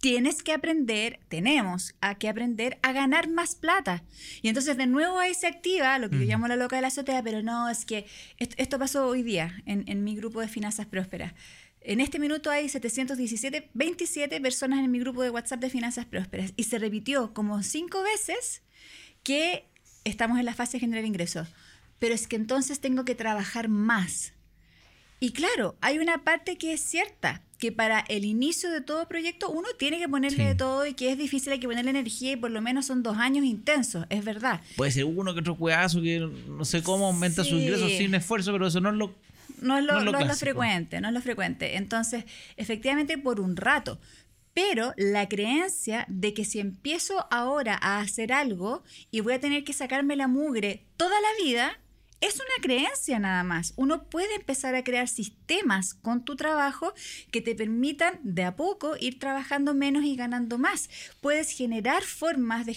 tienes 0.00 0.42
que 0.42 0.52
aprender, 0.52 1.20
tenemos 1.28 1.94
a 2.00 2.16
que 2.16 2.28
aprender 2.28 2.78
a 2.82 2.92
ganar 2.92 3.28
más 3.28 3.54
plata. 3.54 4.02
Y 4.42 4.48
entonces 4.48 4.76
de 4.76 4.86
nuevo 4.86 5.18
ahí 5.18 5.32
se 5.32 5.46
activa 5.46 5.98
lo 5.98 6.10
que 6.10 6.18
yo 6.18 6.24
llamo 6.24 6.48
la 6.48 6.56
loca 6.56 6.76
de 6.76 6.82
la 6.82 6.88
azotea, 6.88 7.22
pero 7.22 7.42
no, 7.42 7.68
es 7.68 7.84
que 7.84 8.06
esto, 8.38 8.56
esto 8.58 8.78
pasó 8.78 9.06
hoy 9.06 9.22
día 9.22 9.62
en, 9.64 9.84
en 9.86 10.04
mi 10.04 10.16
grupo 10.16 10.40
de 10.40 10.48
finanzas 10.48 10.86
prósperas. 10.86 11.34
En 11.80 12.00
este 12.00 12.18
minuto 12.18 12.50
hay 12.50 12.68
717, 12.68 13.70
27 13.72 14.40
personas 14.40 14.84
en 14.84 14.90
mi 14.90 14.98
grupo 14.98 15.22
de 15.22 15.30
WhatsApp 15.30 15.60
de 15.60 15.70
finanzas 15.70 16.04
prósperas 16.04 16.52
y 16.56 16.64
se 16.64 16.80
repitió 16.80 17.32
como 17.32 17.62
cinco 17.62 18.02
veces 18.02 18.62
que 19.22 19.66
estamos 20.02 20.38
en 20.40 20.46
la 20.46 20.54
fase 20.54 20.78
de 20.78 20.80
generar 20.80 21.04
ingresos. 21.04 21.48
Pero 22.00 22.12
es 22.12 22.26
que 22.26 22.36
entonces 22.36 22.80
tengo 22.80 23.04
que 23.04 23.14
trabajar 23.14 23.68
más. 23.68 24.32
Y 25.20 25.30
claro, 25.32 25.76
hay 25.80 25.98
una 25.98 26.24
parte 26.24 26.56
que 26.58 26.72
es 26.74 26.80
cierta, 26.80 27.42
que 27.58 27.72
para 27.72 28.00
el 28.08 28.24
inicio 28.26 28.70
de 28.70 28.82
todo 28.82 29.08
proyecto 29.08 29.48
uno 29.50 29.66
tiene 29.78 29.98
que 29.98 30.08
ponerle 30.08 30.36
Sí. 30.36 30.44
de 30.44 30.54
todo 30.54 30.84
y 30.86 30.92
que 30.92 31.10
es 31.10 31.16
difícil, 31.16 31.52
hay 31.54 31.58
que 31.58 31.66
ponerle 31.66 31.90
energía 31.90 32.32
y 32.32 32.36
por 32.36 32.50
lo 32.50 32.60
menos 32.60 32.84
son 32.86 33.02
dos 33.02 33.16
años 33.16 33.44
intensos, 33.46 34.04
es 34.10 34.22
verdad. 34.24 34.60
puede 34.76 34.90
ser 34.90 35.06
uno 35.06 35.32
que 35.32 35.40
otro 35.40 35.56
cuedazo 35.56 36.02
que 36.02 36.18
no 36.20 36.64
sé 36.66 36.82
cómo 36.82 37.06
aumenta 37.06 37.44
sus 37.44 37.58
Sí. 37.58 37.64
ingresos 37.64 37.92
sin 37.92 38.14
esfuerzo, 38.14 38.52
pero 38.52 38.66
eso 38.66 38.80
no 38.80 38.90
es 38.90 38.96
lo 38.96 39.14
No 39.62 39.78
es 39.78 39.84
lo, 39.84 39.94
No 39.94 39.98
es 40.00 40.04
lo 40.04 40.12
no 40.12 40.18
es 40.18 40.26
lo 40.26 40.34
frecuente, 40.34 41.00
no 41.00 41.08
es 41.08 41.14
lo 41.14 41.22
frecuente. 41.22 41.76
Entonces, 41.76 42.24
efectivamente, 42.58 43.16
por 43.16 43.40
un 43.40 43.56
rato. 43.56 43.98
Pero 44.52 44.92
la 44.98 45.28
creencia 45.28 46.04
de 46.08 46.34
que 46.34 46.44
si 46.44 46.58
empiezo 46.58 47.26
ahora 47.30 47.78
a 47.80 48.00
hacer 48.00 48.32
algo 48.34 48.82
y 49.10 49.20
voy 49.20 49.32
a 49.34 49.40
tener 49.40 49.64
que 49.64 49.72
sacarme 49.72 50.14
la 50.16 50.28
mugre 50.28 50.84
toda 50.98 51.14
la 51.20 51.44
vida, 51.44 51.78
es 52.20 52.36
una 52.36 52.62
creencia 52.62 53.18
nada 53.18 53.44
más. 53.44 53.72
Uno 53.76 54.04
puede 54.04 54.34
empezar 54.34 54.74
a 54.74 54.82
crear 54.82 55.08
sistemas 55.08 55.94
con 55.94 56.24
tu 56.24 56.36
trabajo 56.36 56.94
que 57.30 57.40
te 57.40 57.54
permitan 57.54 58.18
de 58.22 58.44
a 58.44 58.56
poco 58.56 58.96
ir 58.98 59.18
trabajando 59.18 59.74
menos 59.74 60.04
y 60.04 60.16
ganando 60.16 60.58
más. 60.58 60.88
Puedes 61.20 61.50
generar 61.50 62.02
formas 62.02 62.64
de, 62.66 62.74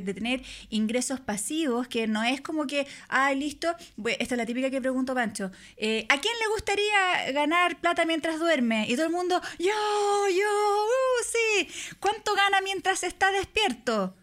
tener 0.00 0.42
ingresos 0.68 1.20
pasivos 1.20 1.88
que 1.88 2.06
no 2.06 2.22
es 2.22 2.40
como 2.40 2.66
que, 2.66 2.86
ah, 3.08 3.32
listo, 3.32 3.74
esta 4.18 4.34
es 4.34 4.38
la 4.38 4.46
típica 4.46 4.70
que 4.70 4.80
pregunto 4.80 5.14
Pancho, 5.14 5.50
eh, 5.76 6.06
¿a 6.08 6.20
quién 6.20 6.34
le 6.38 6.48
gustaría 6.48 7.32
ganar 7.32 7.80
plata 7.80 8.04
mientras 8.04 8.38
duerme? 8.38 8.86
Y 8.88 8.94
todo 8.94 9.06
el 9.06 9.12
mundo, 9.12 9.40
yo, 9.58 10.28
yo, 10.28 10.84
uh, 10.84 11.24
sí, 11.24 11.68
¿cuánto 11.98 12.34
gana 12.34 12.60
mientras 12.60 13.02
está 13.04 13.30
despierto? 13.32 14.14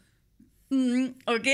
Mm, 0.70 1.08
¿Ok? 1.26 1.48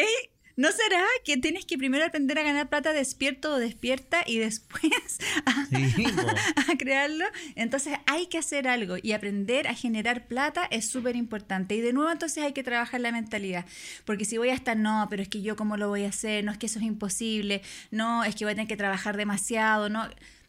¿No 0.58 0.72
será 0.72 1.04
que 1.26 1.36
tienes 1.36 1.66
que 1.66 1.78
primero 1.78 2.06
aprender 2.06 2.40
a 2.40 2.44
ganar 2.44 2.70
plata 2.70 2.94
despierto 2.94 3.54
o 3.54 3.60
despierta 3.60 4.24
y 4.26 4.38
después 4.38 4.84
a, 5.46 5.66
Sí, 5.66 6.04
po. 6.04 6.22
a 6.72 6.78
crearlo? 6.78 7.26
Entonces 7.56 7.98
hay 8.06 8.28
que 8.28 8.38
hacer 8.38 8.68
algo 8.68 8.96
y 9.02 9.12
aprender 9.12 9.68
a 9.68 9.74
generar 9.74 10.28
plata 10.28 10.66
es 10.72 10.88
súper 10.88 11.18
importante. 11.18 11.76
Y 11.76 11.82
de 11.82 11.92
nuevo 11.92 12.10
entonces 12.10 12.44
hay 12.44 12.54
que 12.54 12.64
trabajar 12.64 13.02
la 13.02 13.12
mentalidad. 13.12 13.66
Porque 14.06 14.24
si 14.24 14.38
voy 14.38 14.50
a 14.50 14.54
estar, 14.54 14.78
no, 14.78 15.08
pero 15.10 15.22
es 15.22 15.28
que 15.28 15.42
yo 15.42 15.58
cómo 15.58 15.76
lo 15.76 15.90
voy 15.90 16.06
a 16.06 16.10
hacer, 16.10 16.46
no 16.46 16.54
es 16.54 16.58
que 16.58 16.68
eso 16.68 16.80
es 16.80 16.86
imposible, 16.86 17.62
no, 17.92 18.24
es 18.24 18.36
que 18.36 18.46
voy 18.46 18.54
a 18.54 18.56
tener 18.56 18.68
que 18.68 18.78
trabajar 18.78 19.18
demasiado, 19.18 19.90
no. 19.90 20.08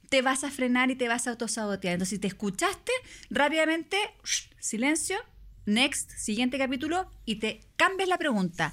Te 0.09 0.23
vas 0.23 0.45
a 0.45 0.53
frenar 0.53 0.89
y 0.93 0.95
te 0.95 1.09
vas 1.09 1.27
a 1.27 1.31
autosabotear. 1.31 1.95
Entonces 1.95 2.17
si 2.17 2.21
te 2.21 2.29
escuchaste, 2.29 2.93
rápidamente, 3.29 3.97
silencio, 4.61 5.17
next, 5.65 6.13
siguiente 6.13 6.59
capítulo, 6.59 7.11
y 7.25 7.37
te 7.37 7.61
cambias 7.77 8.09
la 8.09 8.19
pregunta. 8.19 8.73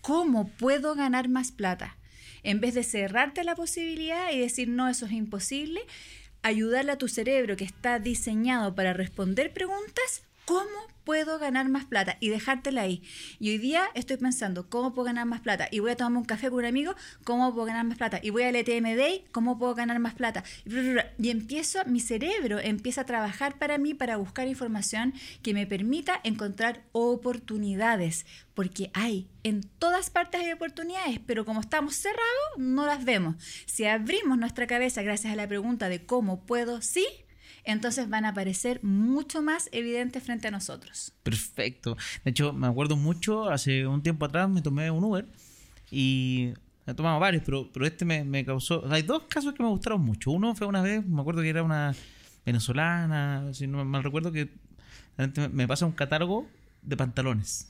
¿Cómo 0.00 0.48
puedo 0.48 0.94
ganar 0.94 1.28
más 1.28 1.52
plata? 1.52 1.96
En 2.42 2.60
vez 2.60 2.74
de 2.74 2.84
cerrarte 2.84 3.44
la 3.44 3.54
posibilidad 3.54 4.32
y 4.32 4.38
decir, 4.38 4.68
no, 4.68 4.88
eso 4.88 5.06
es 5.06 5.12
imposible, 5.12 5.80
ayudarle 6.42 6.92
a 6.92 6.98
tu 6.98 7.08
cerebro 7.08 7.56
que 7.56 7.64
está 7.64 7.98
diseñado 7.98 8.74
para 8.74 8.92
responder 8.92 9.52
preguntas, 9.52 10.22
¿cómo 10.44 10.86
puedo 11.08 11.38
ganar 11.38 11.70
más 11.70 11.86
plata 11.86 12.18
y 12.20 12.28
dejártela 12.28 12.82
ahí. 12.82 13.02
Y 13.40 13.48
hoy 13.48 13.56
día 13.56 13.84
estoy 13.94 14.18
pensando, 14.18 14.68
¿cómo 14.68 14.92
puedo 14.92 15.06
ganar 15.06 15.24
más 15.24 15.40
plata? 15.40 15.66
Y 15.70 15.78
voy 15.78 15.92
a 15.92 15.96
tomarme 15.96 16.18
un 16.18 16.26
café 16.26 16.50
con 16.50 16.58
un 16.58 16.66
amigo, 16.66 16.94
¿cómo 17.24 17.54
puedo 17.54 17.66
ganar 17.66 17.86
más 17.86 17.96
plata? 17.96 18.20
Y 18.22 18.28
voy 18.28 18.42
al 18.42 18.54
ETM 18.54 18.94
Day, 18.94 19.24
¿cómo 19.32 19.58
puedo 19.58 19.74
ganar 19.74 19.98
más 20.00 20.12
plata? 20.12 20.44
Y 21.18 21.30
empiezo, 21.30 21.82
mi 21.86 22.00
cerebro 22.00 22.58
empieza 22.58 23.00
a 23.00 23.06
trabajar 23.06 23.58
para 23.58 23.78
mí 23.78 23.94
para 23.94 24.18
buscar 24.18 24.48
información 24.48 25.14
que 25.42 25.54
me 25.54 25.66
permita 25.66 26.20
encontrar 26.24 26.84
oportunidades, 26.92 28.26
porque 28.52 28.90
hay, 28.92 29.30
en 29.44 29.62
todas 29.62 30.10
partes 30.10 30.42
hay 30.42 30.52
oportunidades, 30.52 31.20
pero 31.24 31.46
como 31.46 31.62
estamos 31.62 31.94
cerrados, 31.94 32.58
no 32.58 32.84
las 32.84 33.06
vemos. 33.06 33.36
Si 33.64 33.86
abrimos 33.86 34.36
nuestra 34.36 34.66
cabeza 34.66 35.00
gracias 35.00 35.32
a 35.32 35.36
la 35.36 35.48
pregunta 35.48 35.88
de 35.88 36.04
cómo 36.04 36.44
puedo, 36.44 36.82
sí, 36.82 37.06
entonces 37.70 38.08
van 38.08 38.24
a 38.24 38.30
aparecer 38.30 38.82
mucho 38.82 39.42
más 39.42 39.68
evidentes 39.72 40.22
frente 40.22 40.48
a 40.48 40.50
nosotros. 40.50 41.12
Perfecto. 41.22 41.96
De 42.24 42.30
hecho, 42.30 42.52
me 42.52 42.66
acuerdo 42.66 42.96
mucho, 42.96 43.48
hace 43.48 43.86
un 43.86 44.02
tiempo 44.02 44.24
atrás 44.24 44.48
me 44.48 44.62
tomé 44.62 44.90
un 44.90 45.04
Uber 45.04 45.26
y 45.90 46.54
he 46.86 46.94
tomado 46.94 47.20
varios, 47.20 47.42
pero, 47.44 47.70
pero 47.72 47.86
este 47.86 48.04
me, 48.04 48.44
causó... 48.44 48.90
Hay 48.90 49.02
dos 49.02 49.24
casos 49.24 49.52
que 49.54 49.62
me 49.62 49.68
gustaron 49.68 50.00
mucho. 50.00 50.30
Uno 50.30 50.54
fue 50.54 50.66
una 50.66 50.82
vez, 50.82 51.06
me 51.06 51.20
acuerdo 51.20 51.42
que 51.42 51.48
era 51.50 51.62
una 51.62 51.94
venezolana, 52.46 53.52
si 53.52 53.66
no 53.66 53.84
mal 53.84 54.02
recuerdo, 54.02 54.32
que 54.32 54.48
me 55.52 55.68
pasa 55.68 55.84
un 55.84 55.92
catálogo 55.92 56.48
de 56.82 56.96
pantalones. 56.96 57.68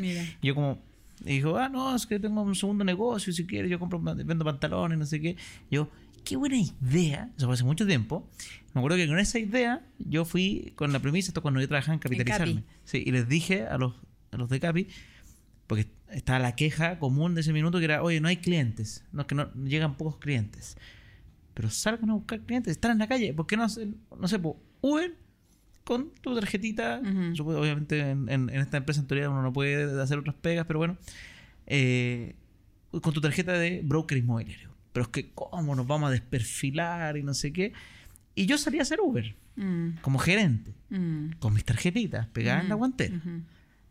Mira. 0.00 0.24
yo 0.42 0.54
como, 0.54 0.82
y 1.24 1.34
dijo, 1.34 1.56
ah, 1.56 1.68
no, 1.68 1.94
es 1.94 2.06
que 2.06 2.18
tengo 2.18 2.42
un 2.42 2.54
segundo 2.54 2.82
negocio, 2.82 3.32
si 3.32 3.46
quieres, 3.46 3.70
yo 3.70 3.78
compro, 3.78 4.00
vendo 4.00 4.44
pantalones, 4.44 4.98
no 4.98 5.04
sé 5.04 5.20
qué. 5.20 5.36
Yo, 5.70 5.88
qué 6.24 6.36
buena 6.36 6.56
idea, 6.56 7.30
eso 7.36 7.46
fue 7.46 7.54
hace 7.54 7.64
mucho 7.64 7.86
tiempo. 7.86 8.28
Me 8.74 8.80
acuerdo 8.80 8.96
que 8.96 9.08
con 9.08 9.18
esa 9.18 9.38
idea 9.38 9.84
yo 9.98 10.24
fui 10.24 10.72
con 10.76 10.92
la 10.92 11.00
premisa, 11.00 11.28
esto 11.30 11.42
cuando 11.42 11.60
yo 11.60 11.68
trabajaba 11.68 11.94
en 11.94 12.00
capitalizarme. 12.00 12.64
sí, 12.84 13.02
y 13.04 13.10
les 13.10 13.28
dije 13.28 13.66
a 13.66 13.78
los, 13.78 13.94
a 14.30 14.36
los 14.36 14.48
de 14.48 14.60
Capi, 14.60 14.88
porque 15.66 15.88
está 16.10 16.38
la 16.38 16.54
queja 16.54 16.98
común 16.98 17.34
de 17.34 17.40
ese 17.40 17.52
minuto 17.52 17.78
que 17.78 17.84
era, 17.84 18.02
oye, 18.02 18.20
no 18.20 18.28
hay 18.28 18.36
clientes, 18.36 19.04
no, 19.12 19.26
que 19.26 19.34
no 19.34 19.52
llegan 19.64 19.96
pocos 19.96 20.16
clientes. 20.18 20.76
Pero 21.54 21.68
salgan 21.70 22.10
a 22.10 22.14
buscar 22.14 22.40
clientes, 22.40 22.72
están 22.72 22.92
en 22.92 22.98
la 22.98 23.08
calle, 23.08 23.34
¿por 23.34 23.46
qué 23.46 23.56
no, 23.56 23.66
no 24.18 24.28
sé, 24.28 24.38
pues, 24.38 24.54
Uber 24.80 25.16
con 25.84 26.10
tu 26.20 26.34
tarjetita? 26.34 27.00
obviamente 27.00 27.98
en, 27.98 28.28
en, 28.28 28.50
esta 28.50 28.76
empresa 28.76 29.00
en 29.00 29.08
teoría 29.08 29.28
uno 29.28 29.42
no 29.42 29.52
puede 29.52 30.00
hacer 30.00 30.18
otras 30.18 30.36
pegas, 30.36 30.66
pero 30.66 30.78
bueno, 30.78 30.96
eh, 31.66 32.36
con 33.02 33.12
tu 33.12 33.20
tarjeta 33.20 33.52
de 33.52 33.82
broker 33.82 34.16
inmobiliario 34.16 34.69
pero 34.92 35.04
es 35.04 35.08
que 35.08 35.30
cómo 35.32 35.74
nos 35.74 35.86
vamos 35.86 36.08
a 36.08 36.12
desperfilar 36.12 37.16
y 37.16 37.22
no 37.22 37.34
sé 37.34 37.52
qué. 37.52 37.72
Y 38.34 38.46
yo 38.46 38.58
salí 38.58 38.78
a 38.78 38.82
hacer 38.82 39.00
Uber 39.00 39.34
mm. 39.56 39.98
como 40.00 40.18
gerente, 40.18 40.72
mm. 40.90 41.32
con 41.38 41.52
mis 41.54 41.64
tarjetitas 41.64 42.26
pegadas 42.28 42.64
en 42.64 42.68
la 42.68 42.76
mm. 42.76 42.78
guantera. 42.78 43.20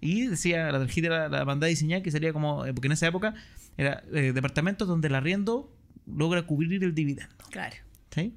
Y 0.02 0.28
decía, 0.28 0.72
la 0.72 0.80
tarjeta 0.80 1.10
la, 1.10 1.30
la 1.30 1.46
mandaba 1.46 1.68
diseñar 1.68 2.02
que 2.02 2.12
sería 2.12 2.32
como, 2.32 2.66
eh, 2.66 2.74
porque 2.74 2.88
en 2.88 2.94
esa 2.94 3.08
época 3.08 3.34
era 3.78 4.04
eh, 4.14 4.32
departamentos 4.34 4.88
donde 4.88 5.08
el 5.08 5.16
arriendo 5.16 5.76
logra 6.06 6.44
cubrir 6.44 6.84
el 6.84 6.94
dividendo. 6.94 7.36
Claro. 7.50 7.76
¿Sí? 8.12 8.36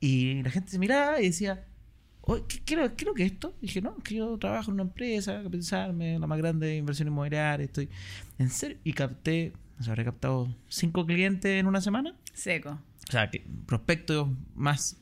Y 0.00 0.42
la 0.42 0.50
gente 0.50 0.70
se 0.70 0.78
miraba 0.78 1.20
y 1.20 1.26
decía, 1.26 1.64
¿qué, 2.48 2.60
qué, 2.64 2.74
es 2.74 3.04
lo 3.06 3.14
que 3.14 3.24
es 3.24 3.32
esto? 3.32 3.56
Y 3.60 3.66
dije, 3.66 3.80
no, 3.80 3.96
que 3.98 4.16
yo 4.16 4.36
trabajo 4.38 4.70
en 4.70 4.74
una 4.74 4.82
empresa, 4.82 5.36
capitalizarme, 5.38 6.18
la 6.18 6.26
más 6.26 6.38
grande 6.38 6.66
de 6.66 6.76
inversión 6.76 7.08
inmobiliaria, 7.08 7.64
estoy 7.64 7.88
en 8.38 8.50
serio. 8.50 8.78
Y 8.84 8.92
capté 8.92 9.52
se 9.80 9.90
habré 9.90 10.04
captado 10.04 10.48
cinco 10.68 11.06
clientes 11.06 11.58
en 11.58 11.66
una 11.66 11.80
semana. 11.80 12.14
Seco. 12.32 12.78
O 13.08 13.12
sea, 13.12 13.30
que 13.30 13.44
prospectos 13.66 14.28
más 14.54 14.96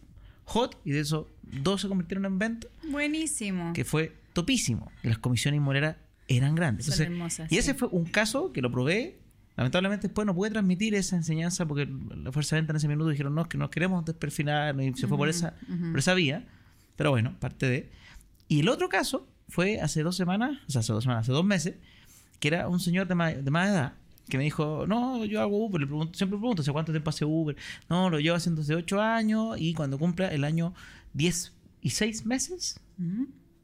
hot 0.44 0.80
y 0.84 0.92
de 0.92 1.00
eso 1.00 1.30
dos 1.42 1.80
se 1.82 1.88
convirtieron 1.88 2.24
en 2.24 2.38
venta. 2.38 2.68
Buenísimo. 2.90 3.72
Que 3.72 3.84
fue 3.84 4.16
topísimo. 4.32 4.90
Las 5.02 5.18
comisiones 5.18 5.58
inmobiliarias 5.58 5.96
eran 6.28 6.54
grandes. 6.54 6.86
Son 6.86 7.06
hermosas, 7.06 7.50
y 7.50 7.58
ese 7.58 7.74
fue 7.74 7.88
un 7.88 8.04
caso 8.04 8.52
que 8.52 8.62
lo 8.62 8.70
probé. 8.70 9.18
Lamentablemente 9.56 10.08
después 10.08 10.26
no 10.26 10.34
pude 10.34 10.50
transmitir 10.50 10.94
esa 10.94 11.14
enseñanza 11.14 11.66
porque 11.66 11.86
la 11.86 12.32
fuerza 12.32 12.56
de 12.56 12.62
venta 12.62 12.72
en 12.72 12.78
ese 12.78 12.88
minuto 12.88 13.10
dijeron 13.10 13.34
no, 13.34 13.48
que 13.48 13.58
no 13.58 13.68
queremos 13.70 14.02
desperfilar 14.04 14.80
y 14.80 14.94
se 14.94 15.06
fue 15.06 15.18
por 15.18 15.28
esa, 15.28 15.54
por 15.90 15.98
esa 15.98 16.14
vía. 16.14 16.46
Pero 16.96 17.10
bueno, 17.10 17.38
parte 17.38 17.68
de... 17.68 17.92
Y 18.48 18.60
el 18.60 18.68
otro 18.70 18.88
caso 18.88 19.28
fue 19.48 19.80
hace 19.80 20.02
dos 20.02 20.16
semanas, 20.16 20.58
o 20.66 20.70
sea, 20.70 20.80
hace 20.80 20.92
dos 20.94 21.04
semanas, 21.04 21.26
hace 21.26 21.32
dos 21.32 21.44
meses, 21.44 21.74
que 22.40 22.48
era 22.48 22.66
un 22.66 22.80
señor 22.80 23.06
de 23.06 23.14
más, 23.14 23.44
de 23.44 23.50
más 23.50 23.68
edad 23.68 23.92
que 24.28 24.38
me 24.38 24.44
dijo, 24.44 24.86
no, 24.86 25.24
yo 25.24 25.40
hago 25.40 25.64
Uber, 25.64 25.80
le 25.80 25.86
pregunto, 25.86 26.16
siempre 26.16 26.38
pregunto, 26.38 26.62
¿hace 26.62 26.72
cuánto 26.72 26.92
tiempo 26.92 27.10
hace 27.10 27.24
Uber? 27.24 27.56
No, 27.88 28.08
lo 28.08 28.20
llevo 28.20 28.36
haciendo 28.36 28.62
hace 28.62 28.74
8 28.74 29.00
años 29.00 29.56
y 29.58 29.74
cuando 29.74 29.98
cumpla 29.98 30.28
el 30.28 30.44
año 30.44 30.74
10 31.14 31.52
y 31.80 31.90
6 31.90 32.26
meses, 32.26 32.80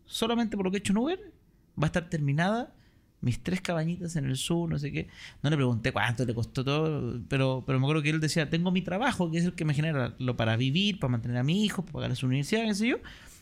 solamente 0.05 0.57
por 0.57 0.65
lo 0.65 0.71
que 0.71 0.79
he 0.79 0.81
hecho 0.81 0.93
en 0.93 0.99
Uber, 0.99 1.33
va 1.81 1.85
a 1.85 1.87
estar 1.87 2.09
terminada 2.11 2.75
mis 3.21 3.43
tres 3.43 3.61
cabañitas 3.61 4.17
en 4.17 4.27
el 4.27 4.37
sur, 4.37 4.69
no 4.69 4.79
sé 4.79 4.93
qué. 4.93 5.09
No 5.43 5.51
le 5.51 5.57
pregunté 5.57 5.93
cuánto 5.93 6.25
le 6.25 6.35
costó 6.35 6.65
todo, 6.65 7.21
pero, 7.29 7.65
pero 7.67 7.79
me 7.81 7.87
acuerdo 7.87 8.03
que 8.03 8.11
él 8.11 8.21
decía, 8.21 8.49
tengo 8.49 8.71
mi 8.71 8.83
trabajo, 8.83 9.31
que 9.31 9.39
es 9.39 9.45
el 9.45 9.55
que 9.55 9.65
me 9.65 9.75
genera 9.75 10.15
lo 10.19 10.37
para 10.37 10.57
vivir, 10.57 10.99
para 10.99 11.11
mantener 11.11 11.39
a 11.39 11.43
mi 11.43 11.65
hijo, 11.65 11.83
para 11.83 11.95
pagar 11.95 12.17
su 12.17 12.27
universidad, 12.27 12.65
qué 12.65 12.75
sé 12.75 12.89
yo. 12.89 12.97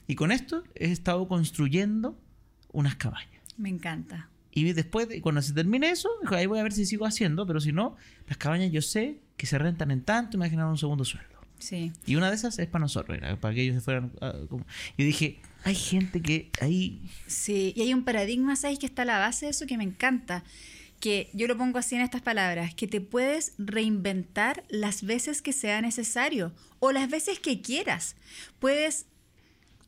Y 0.06 0.14
con 0.14 0.32
esto 0.32 0.62
he 0.74 0.90
estado 0.90 1.28
construyendo 1.28 2.18
unas 2.72 2.96
cabañas. 2.96 3.42
Me 3.58 3.68
encanta. 3.68 4.30
Y 4.56 4.72
después, 4.72 5.06
cuando 5.20 5.42
se 5.42 5.52
termine 5.52 5.90
eso, 5.90 6.08
ahí 6.30 6.46
voy 6.46 6.58
a 6.58 6.62
ver 6.62 6.72
si 6.72 6.86
sigo 6.86 7.04
haciendo, 7.04 7.46
pero 7.46 7.60
si 7.60 7.72
no, 7.72 7.94
las 8.26 8.38
cabañas 8.38 8.72
yo 8.72 8.80
sé 8.80 9.18
que 9.36 9.46
se 9.46 9.58
rentan 9.58 9.90
en 9.90 10.02
tanto 10.02 10.38
y 10.38 10.40
me 10.40 10.48
generan 10.48 10.70
un 10.70 10.78
segundo 10.78 11.04
sueldo. 11.04 11.36
Sí. 11.58 11.92
Y 12.06 12.16
una 12.16 12.30
de 12.30 12.36
esas 12.36 12.58
es 12.58 12.66
para 12.66 12.80
nosotros, 12.80 13.18
para 13.38 13.54
que 13.54 13.60
ellos 13.60 13.74
se 13.74 13.82
fueran. 13.82 14.12
Ah, 14.22 14.32
yo 14.48 15.04
dije, 15.04 15.40
hay 15.62 15.74
gente 15.74 16.22
que 16.22 16.50
ahí. 16.62 17.02
Sí, 17.26 17.74
y 17.76 17.82
hay 17.82 17.92
un 17.92 18.04
paradigma, 18.04 18.56
¿sabes? 18.56 18.78
Que 18.78 18.86
está 18.86 19.02
a 19.02 19.04
la 19.04 19.18
base 19.18 19.44
de 19.44 19.50
eso 19.50 19.66
que 19.66 19.76
me 19.76 19.84
encanta. 19.84 20.42
Que 21.00 21.28
yo 21.34 21.46
lo 21.48 21.58
pongo 21.58 21.78
así 21.78 21.94
en 21.94 22.00
estas 22.00 22.22
palabras: 22.22 22.74
que 22.74 22.86
te 22.86 23.02
puedes 23.02 23.52
reinventar 23.58 24.64
las 24.70 25.02
veces 25.02 25.42
que 25.42 25.52
sea 25.52 25.82
necesario 25.82 26.54
o 26.78 26.92
las 26.92 27.10
veces 27.10 27.40
que 27.40 27.60
quieras. 27.60 28.16
Puedes 28.58 29.04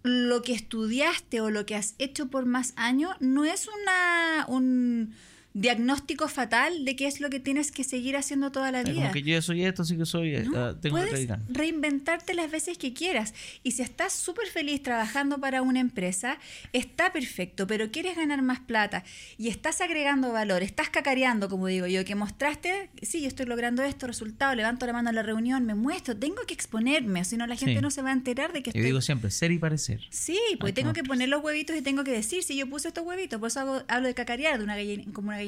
lo 0.09 0.43
que 0.43 0.55
estudiaste 0.55 1.41
o 1.41 1.51
lo 1.51 1.67
que 1.67 1.77
has 1.77 1.95
hecho 1.99 2.29
por 2.29 2.47
más 2.47 2.73
años 2.77 3.15
no 3.21 3.45
es 3.45 3.69
una, 3.69 4.47
un, 4.49 5.15
diagnóstico 5.61 6.29
fatal 6.29 6.85
de 6.85 6.95
qué 6.95 7.07
es 7.07 7.21
lo 7.21 7.31
que 7.31 7.41
tienes 7.41 7.73
que 7.73 7.83
seguir 7.83 8.17
haciendo 8.17 8.53
toda 8.53 8.71
la 8.71 8.83
vida. 8.83 8.95
Como 8.95 9.13
que 9.13 9.23
yo 9.23 9.43
soy 9.43 9.65
esto, 9.65 9.85
sí 9.85 9.97
que 9.97 10.07
soy. 10.07 10.37
Eh, 10.37 10.47
ah, 10.55 10.75
tengo 10.81 10.97
puedes 10.97 11.29
reinventarte 11.49 12.35
las 12.35 12.51
veces 12.51 12.79
que 12.79 12.93
quieras. 12.93 13.35
Y 13.63 13.73
si 13.73 13.83
estás 13.83 14.13
súper 14.13 14.47
feliz 14.47 14.83
trabajando 14.83 15.39
para 15.39 15.63
una 15.63 15.81
empresa, 15.81 16.39
está 16.73 17.13
perfecto, 17.13 17.67
pero 17.67 17.91
quieres 17.91 18.17
ganar 18.17 18.43
más 18.43 18.61
plata 18.61 19.05
y 19.37 19.49
estás 19.49 19.81
agregando 19.81 20.33
valor, 20.33 20.63
estás 20.63 20.91
cacareando, 20.91 21.49
como 21.49 21.67
digo 21.67 21.87
yo, 21.87 22.05
que 22.05 22.15
mostraste, 22.15 22.91
sí, 23.03 23.21
yo 23.21 23.29
estoy 23.29 23.47
logrando 23.47 23.83
esto, 23.83 24.07
resultado, 24.07 24.55
levanto 24.55 24.87
la 24.87 24.93
mano 24.93 25.11
a 25.11 25.13
la 25.13 25.23
reunión, 25.23 25.67
me 25.67 25.75
muestro, 25.75 26.17
tengo 26.17 26.43
que 26.47 26.55
exponerme, 26.55 27.25
si 27.25 27.37
no 27.37 27.47
la 27.47 27.57
gente 27.57 27.81
no 27.81 27.91
se 27.91 28.03
va 28.03 28.11
a 28.11 28.13
enterar 28.13 28.53
de 28.53 28.63
que 28.63 28.71
estoy... 28.71 28.83
Yo 28.83 28.87
digo 28.87 29.01
siempre, 29.01 29.31
ser 29.31 29.51
y 29.51 29.59
parecer. 29.59 30.01
Sí, 30.11 30.39
pues 30.61 30.73
tengo 30.75 30.93
que 30.93 31.03
poner 31.03 31.29
los 31.29 31.43
huevitos 31.43 31.77
y 31.77 31.83
tengo 31.83 32.05
que 32.05 32.13
decir, 32.13 32.43
si 32.43 32.57
yo 32.57 32.69
puse 32.69 32.89
estos 32.89 33.05
huevitos, 33.05 33.41
por 33.41 33.49
eso 33.49 33.85
hablo 33.89 34.07
de 34.07 34.15
cacarear, 34.15 34.59
de 34.59 34.65
una 34.65 34.77
gallina, 34.77 35.05
como 35.13 35.29
una 35.29 35.39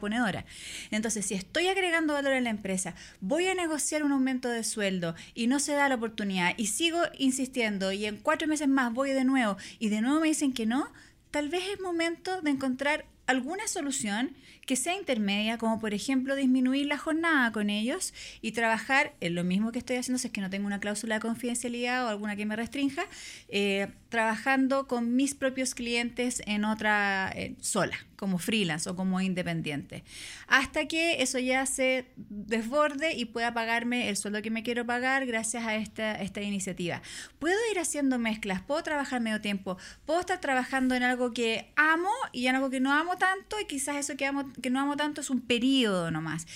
ponedora. 0.00 0.44
Entonces, 0.90 1.26
si 1.26 1.34
estoy 1.34 1.68
agregando 1.68 2.14
valor 2.14 2.32
a 2.32 2.40
la 2.40 2.50
empresa, 2.50 2.94
voy 3.20 3.46
a 3.48 3.54
negociar 3.54 4.02
un 4.02 4.12
aumento 4.12 4.48
de 4.48 4.64
sueldo 4.64 5.14
y 5.34 5.46
no 5.46 5.60
se 5.60 5.72
da 5.72 5.88
la 5.88 5.96
oportunidad 5.96 6.54
y 6.56 6.66
sigo 6.66 7.00
insistiendo 7.18 7.92
y 7.92 8.06
en 8.06 8.16
cuatro 8.16 8.48
meses 8.48 8.68
más 8.68 8.92
voy 8.92 9.10
de 9.10 9.24
nuevo 9.24 9.56
y 9.78 9.88
de 9.88 10.00
nuevo 10.00 10.20
me 10.20 10.28
dicen 10.28 10.52
que 10.52 10.66
no, 10.66 10.92
tal 11.30 11.48
vez 11.48 11.62
es 11.72 11.80
momento 11.80 12.40
de 12.42 12.50
encontrar 12.50 13.06
alguna 13.26 13.66
solución 13.68 14.34
que 14.66 14.76
sea 14.76 14.96
intermedia, 14.96 15.58
como 15.58 15.80
por 15.80 15.94
ejemplo 15.94 16.36
disminuir 16.36 16.86
la 16.86 16.98
jornada 16.98 17.50
con 17.52 17.70
ellos 17.70 18.14
y 18.40 18.52
trabajar 18.52 19.14
en 19.20 19.34
lo 19.34 19.44
mismo 19.44 19.72
que 19.72 19.78
estoy 19.78 19.96
haciendo, 19.96 20.18
si 20.18 20.28
es 20.28 20.32
que 20.32 20.40
no 20.40 20.50
tengo 20.50 20.66
una 20.66 20.80
cláusula 20.80 21.16
de 21.16 21.20
confidencialidad 21.20 22.04
o 22.04 22.08
alguna 22.08 22.36
que 22.36 22.46
me 22.46 22.56
restrinja, 22.56 23.04
eh, 23.48 23.88
trabajando 24.12 24.86
con 24.86 25.16
mis 25.16 25.34
propios 25.34 25.74
clientes 25.74 26.42
en 26.44 26.66
otra 26.66 27.32
eh, 27.34 27.56
sola, 27.62 27.96
como 28.16 28.36
freelance 28.36 28.88
o 28.90 28.94
como 28.94 29.22
independiente, 29.22 30.04
hasta 30.48 30.86
que 30.86 31.22
eso 31.22 31.38
ya 31.38 31.64
se 31.64 32.04
desborde 32.18 33.14
y 33.14 33.24
pueda 33.24 33.54
pagarme 33.54 34.10
el 34.10 34.18
sueldo 34.18 34.42
que 34.42 34.50
me 34.50 34.62
quiero 34.62 34.84
pagar 34.84 35.24
gracias 35.24 35.64
a 35.64 35.76
esta, 35.76 36.12
esta 36.20 36.42
iniciativa. 36.42 37.00
Puedo 37.38 37.56
ir 37.70 37.78
haciendo 37.78 38.18
mezclas, 38.18 38.60
puedo 38.60 38.82
trabajar 38.82 39.22
medio 39.22 39.40
tiempo, 39.40 39.78
puedo 40.04 40.20
estar 40.20 40.42
trabajando 40.42 40.94
en 40.94 41.04
algo 41.04 41.32
que 41.32 41.72
amo 41.76 42.10
y 42.32 42.48
en 42.48 42.56
algo 42.56 42.68
que 42.68 42.80
no 42.80 42.92
amo 42.92 43.16
tanto 43.16 43.58
y 43.60 43.64
quizás 43.64 43.96
eso 43.96 44.14
que 44.18 44.26
amo 44.26 44.52
que 44.60 44.68
no 44.68 44.78
amo 44.78 44.98
tanto 44.98 45.22
es 45.22 45.30
un 45.30 45.40
periodo 45.40 46.10
nomás. 46.10 46.46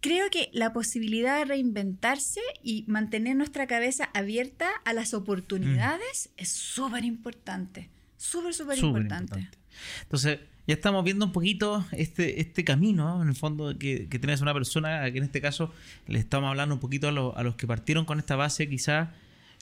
Creo 0.00 0.28
que 0.30 0.50
la 0.52 0.72
posibilidad 0.72 1.38
de 1.38 1.46
reinventarse 1.46 2.40
y 2.62 2.84
mantener 2.86 3.36
nuestra 3.36 3.66
cabeza 3.66 4.10
abierta 4.14 4.68
a 4.84 4.92
las 4.92 5.14
oportunidades 5.14 6.30
mm. 6.36 6.42
es 6.42 6.48
súper 6.50 7.04
importante. 7.04 7.88
Súper, 8.16 8.54
súper 8.54 8.78
importante. 8.78 9.48
Entonces, 10.02 10.38
ya 10.66 10.74
estamos 10.74 11.04
viendo 11.04 11.24
un 11.26 11.32
poquito 11.32 11.84
este, 11.92 12.40
este 12.40 12.64
camino, 12.64 13.22
en 13.22 13.28
el 13.28 13.34
fondo, 13.34 13.76
que, 13.78 14.08
que 14.08 14.18
tienes 14.18 14.40
una 14.40 14.52
persona, 14.52 15.10
que 15.10 15.18
en 15.18 15.24
este 15.24 15.40
caso 15.40 15.72
le 16.08 16.18
estamos 16.18 16.48
hablando 16.48 16.74
un 16.74 16.80
poquito 16.80 17.08
a, 17.08 17.12
los- 17.12 17.36
a 17.36 17.42
los 17.42 17.56
que 17.56 17.66
partieron 17.66 18.04
con 18.04 18.18
esta 18.18 18.36
base, 18.36 18.68
quizás, 18.68 19.08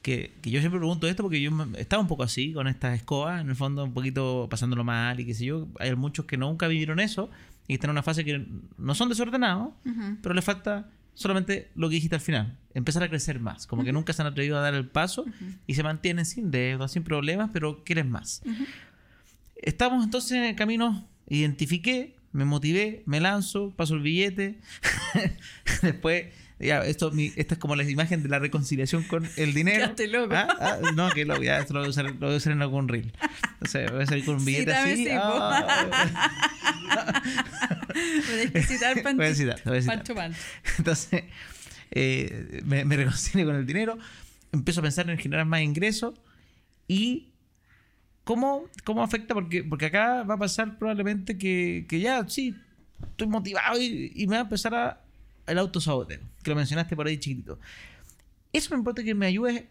que, 0.02 0.32
que 0.42 0.50
yo 0.50 0.60
siempre 0.60 0.78
pregunto 0.78 1.06
esto 1.08 1.22
porque 1.22 1.40
yo 1.40 1.50
estaba 1.78 2.00
un 2.02 2.08
poco 2.08 2.22
así, 2.22 2.52
con 2.52 2.68
estas 2.68 2.96
escobas, 2.96 3.40
en 3.40 3.48
el 3.50 3.56
fondo, 3.56 3.84
un 3.84 3.92
poquito 3.94 4.46
pasándolo 4.50 4.84
mal 4.84 5.18
y 5.20 5.24
qué 5.26 5.34
sé 5.34 5.46
yo. 5.46 5.68
Hay 5.78 5.94
muchos 5.94 6.26
que 6.26 6.36
nunca 6.36 6.68
vivieron 6.68 7.00
eso 7.00 7.30
y 7.66 7.74
están 7.74 7.88
en 7.90 7.92
una 7.92 8.02
fase 8.02 8.24
que 8.24 8.46
no 8.78 8.94
son 8.94 9.08
desordenados, 9.08 9.68
Ujú. 9.84 10.18
pero 10.22 10.34
les 10.34 10.44
falta 10.44 10.90
solamente 11.14 11.70
lo 11.76 11.88
que 11.88 11.94
dijiste 11.96 12.16
al 12.16 12.20
final, 12.20 12.58
empezar 12.74 13.02
a 13.02 13.08
crecer 13.08 13.38
más, 13.40 13.66
como 13.66 13.84
que 13.84 13.92
nunca 13.92 14.12
se 14.12 14.22
han 14.22 14.28
atrevido 14.28 14.58
a 14.58 14.60
dar 14.60 14.74
el 14.74 14.86
paso 14.88 15.24
y 15.66 15.74
se 15.74 15.82
mantienen 15.82 16.26
sin 16.26 16.50
deudas, 16.50 16.92
sin 16.92 17.04
problemas, 17.04 17.50
pero 17.52 17.84
quieren 17.84 18.10
más. 18.10 18.42
Estamos 19.56 20.04
entonces 20.04 20.32
en 20.32 20.44
el 20.44 20.56
camino, 20.56 21.06
identifiqué, 21.28 22.16
me 22.32 22.44
motivé, 22.44 23.02
me 23.06 23.20
lanzo, 23.20 23.70
paso 23.76 23.94
el 23.94 24.00
billete, 24.02 24.60
después... 25.82 26.26
Ya, 26.64 26.80
esto, 26.80 27.10
mi- 27.10 27.32
esta 27.36 27.54
es 27.54 27.60
como 27.60 27.76
la 27.76 27.82
imagen 27.84 28.22
de 28.22 28.28
la 28.28 28.38
reconciliación 28.38 29.02
con 29.04 29.28
el 29.36 29.52
dinero. 29.54 29.92
Loco. 30.08 30.34
Ah, 30.34 30.48
ah, 30.60 30.76
no, 30.94 31.10
que 31.10 31.24
lo, 31.24 31.42
ya, 31.42 31.58
esto 31.58 31.74
lo 31.74 31.80
voy 31.80 31.88
a 31.88 31.90
usar, 31.90 32.04
lo 32.06 32.14
voy 32.14 32.34
a 32.34 32.36
usar 32.36 32.52
en 32.52 32.62
algún 32.62 32.88
reel. 32.88 33.12
O 33.60 33.66
sea, 33.66 33.90
voy 33.90 34.02
a 34.02 34.06
salir 34.06 34.24
con 34.24 34.36
un 34.36 34.44
billete 34.44 34.72
así. 34.72 34.96
sí, 34.96 35.08
citar 38.62 39.02
Pancho. 39.02 39.16
Voy 39.22 39.26
a 39.26 39.34
citar, 39.34 39.60
voy 39.64 39.78
a 39.78 39.82
citar. 39.82 39.96
Pancho 39.98 40.14
Pancho. 40.14 40.38
Entonces, 40.78 41.24
eh, 41.90 42.60
me, 42.64 42.84
me 42.84 42.96
reconcilio 42.96 43.46
con 43.46 43.56
el 43.56 43.66
dinero, 43.66 43.98
empiezo 44.52 44.80
a 44.80 44.82
pensar 44.82 45.08
en 45.10 45.18
generar 45.18 45.46
más 45.46 45.60
ingresos 45.62 46.14
y 46.88 47.28
cómo, 48.24 48.64
cómo 48.84 49.02
afecta, 49.02 49.34
porque, 49.34 49.64
porque 49.64 49.86
acá 49.86 50.22
va 50.22 50.34
a 50.34 50.38
pasar 50.38 50.78
probablemente 50.78 51.38
que, 51.38 51.86
que 51.88 52.00
ya, 52.00 52.26
sí, 52.28 52.54
estoy 53.02 53.28
motivado 53.28 53.80
y, 53.80 54.12
y 54.14 54.26
me 54.26 54.36
va 54.36 54.40
a 54.40 54.44
empezar 54.44 54.74
a, 54.74 55.00
el 55.46 55.58
autosaboteo, 55.58 56.20
que 56.42 56.50
lo 56.50 56.56
mencionaste 56.56 56.96
por 56.96 57.06
ahí 57.06 57.18
chiquitito. 57.18 57.58
Eso 58.52 58.70
me 58.70 58.78
importa 58.78 59.02
que 59.02 59.14
me 59.14 59.26
ayude. 59.26 59.66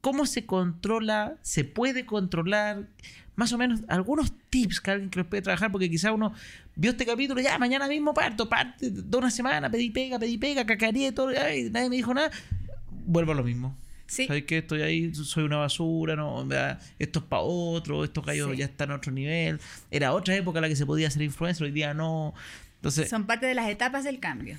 ¿Cómo 0.00 0.26
se 0.26 0.46
controla? 0.46 1.36
¿Se 1.42 1.64
puede 1.64 2.06
controlar? 2.06 2.86
Más 3.34 3.52
o 3.52 3.58
menos 3.58 3.80
algunos 3.88 4.32
tips 4.50 4.80
que 4.80 4.90
alguien 4.92 5.10
que 5.10 5.18
los 5.18 5.28
puede 5.28 5.42
trabajar, 5.42 5.70
porque 5.72 5.90
quizá 5.90 6.12
uno 6.12 6.32
vio 6.74 6.92
este 6.92 7.04
capítulo, 7.04 7.40
ya 7.40 7.58
mañana 7.58 7.86
mismo 7.88 8.14
parto, 8.14 8.48
parte 8.48 8.90
de 8.90 9.16
una 9.16 9.30
semana, 9.30 9.70
pedí 9.70 9.90
pega, 9.90 10.18
pedí 10.18 10.38
pega, 10.38 10.64
cacareé 10.64 11.12
todo, 11.12 11.28
ay, 11.38 11.68
nadie 11.70 11.90
me 11.90 11.96
dijo 11.96 12.14
nada. 12.14 12.30
Vuelvo 12.90 13.32
a 13.32 13.34
lo 13.34 13.44
mismo. 13.44 13.76
Sí. 14.06 14.26
¿Sabes 14.26 14.44
qué? 14.44 14.58
Estoy 14.58 14.82
ahí, 14.82 15.14
soy 15.14 15.44
una 15.44 15.56
basura, 15.56 16.14
no, 16.16 16.46
esto 16.98 17.18
es 17.18 17.24
para 17.24 17.42
otro, 17.42 18.04
estos 18.04 18.24
gallos 18.24 18.50
Sí. 18.52 18.56
ya 18.58 18.66
están 18.66 18.90
a 18.92 18.94
otro 18.96 19.12
nivel. 19.12 19.60
Era 19.90 20.12
otra 20.14 20.34
época 20.36 20.58
en 20.58 20.62
la 20.62 20.68
que 20.68 20.76
se 20.76 20.86
podía 20.86 21.10
ser 21.10 21.22
influencer, 21.22 21.64
hoy 21.64 21.72
día 21.72 21.92
no. 21.92 22.32
Entonces, 22.76 23.10
Son 23.10 23.26
parte 23.26 23.46
de 23.46 23.54
las 23.54 23.68
etapas 23.68 24.04
del 24.04 24.20
cambio. 24.20 24.58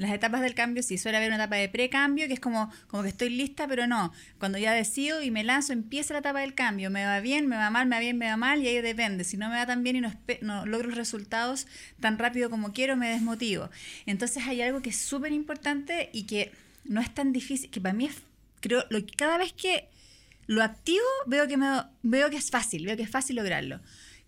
Las 0.00 0.12
etapas 0.12 0.40
del 0.40 0.54
cambio 0.54 0.82
sí, 0.82 0.96
suele 0.96 1.18
haber 1.18 1.28
una 1.28 1.36
etapa 1.36 1.56
de 1.56 1.68
precambio 1.68 2.26
que 2.26 2.32
es 2.32 2.40
como, 2.40 2.72
como 2.86 3.02
que 3.02 3.10
estoy 3.10 3.28
lista, 3.28 3.68
pero 3.68 3.86
no. 3.86 4.14
Cuando 4.38 4.56
ya 4.56 4.72
decido 4.72 5.20
y 5.20 5.30
me 5.30 5.44
lanzo, 5.44 5.74
empieza 5.74 6.14
la 6.14 6.20
etapa 6.20 6.40
del 6.40 6.54
cambio. 6.54 6.88
Me 6.88 7.04
va 7.04 7.20
bien, 7.20 7.46
me 7.48 7.56
va 7.56 7.68
mal, 7.68 7.86
me 7.86 7.96
va 7.96 8.00
bien, 8.00 8.16
me 8.16 8.26
va 8.26 8.38
mal, 8.38 8.62
y 8.62 8.68
ahí 8.68 8.80
depende. 8.80 9.24
Si 9.24 9.36
no 9.36 9.50
me 9.50 9.56
va 9.56 9.66
tan 9.66 9.82
bien 9.82 9.96
y 9.96 10.00
no, 10.00 10.64
logro 10.64 10.88
los 10.88 10.96
resultados 10.96 11.66
tan 12.00 12.16
rápido 12.16 12.48
como 12.48 12.72
quiero, 12.72 12.96
me 12.96 13.10
desmotivo. 13.10 13.68
Entonces 14.06 14.42
hay 14.46 14.62
algo 14.62 14.80
que 14.80 14.88
es 14.88 14.96
súper 14.96 15.32
importante 15.32 16.08
y 16.14 16.22
que 16.22 16.50
no 16.84 17.02
es 17.02 17.12
tan 17.12 17.34
difícil, 17.34 17.68
que 17.68 17.82
para 17.82 17.92
mí 17.92 18.06
es, 18.06 18.22
creo, 18.62 18.86
lo, 18.88 19.00
cada 19.18 19.36
vez 19.36 19.52
que 19.52 19.90
lo 20.46 20.62
activo, 20.62 21.04
veo 21.26 21.46
que, 21.46 21.58
me, 21.58 21.68
veo 22.02 22.30
que 22.30 22.38
es 22.38 22.50
fácil, 22.50 22.86
veo 22.86 22.96
que 22.96 23.02
es 23.02 23.10
fácil 23.10 23.36
lograrlo. 23.36 23.82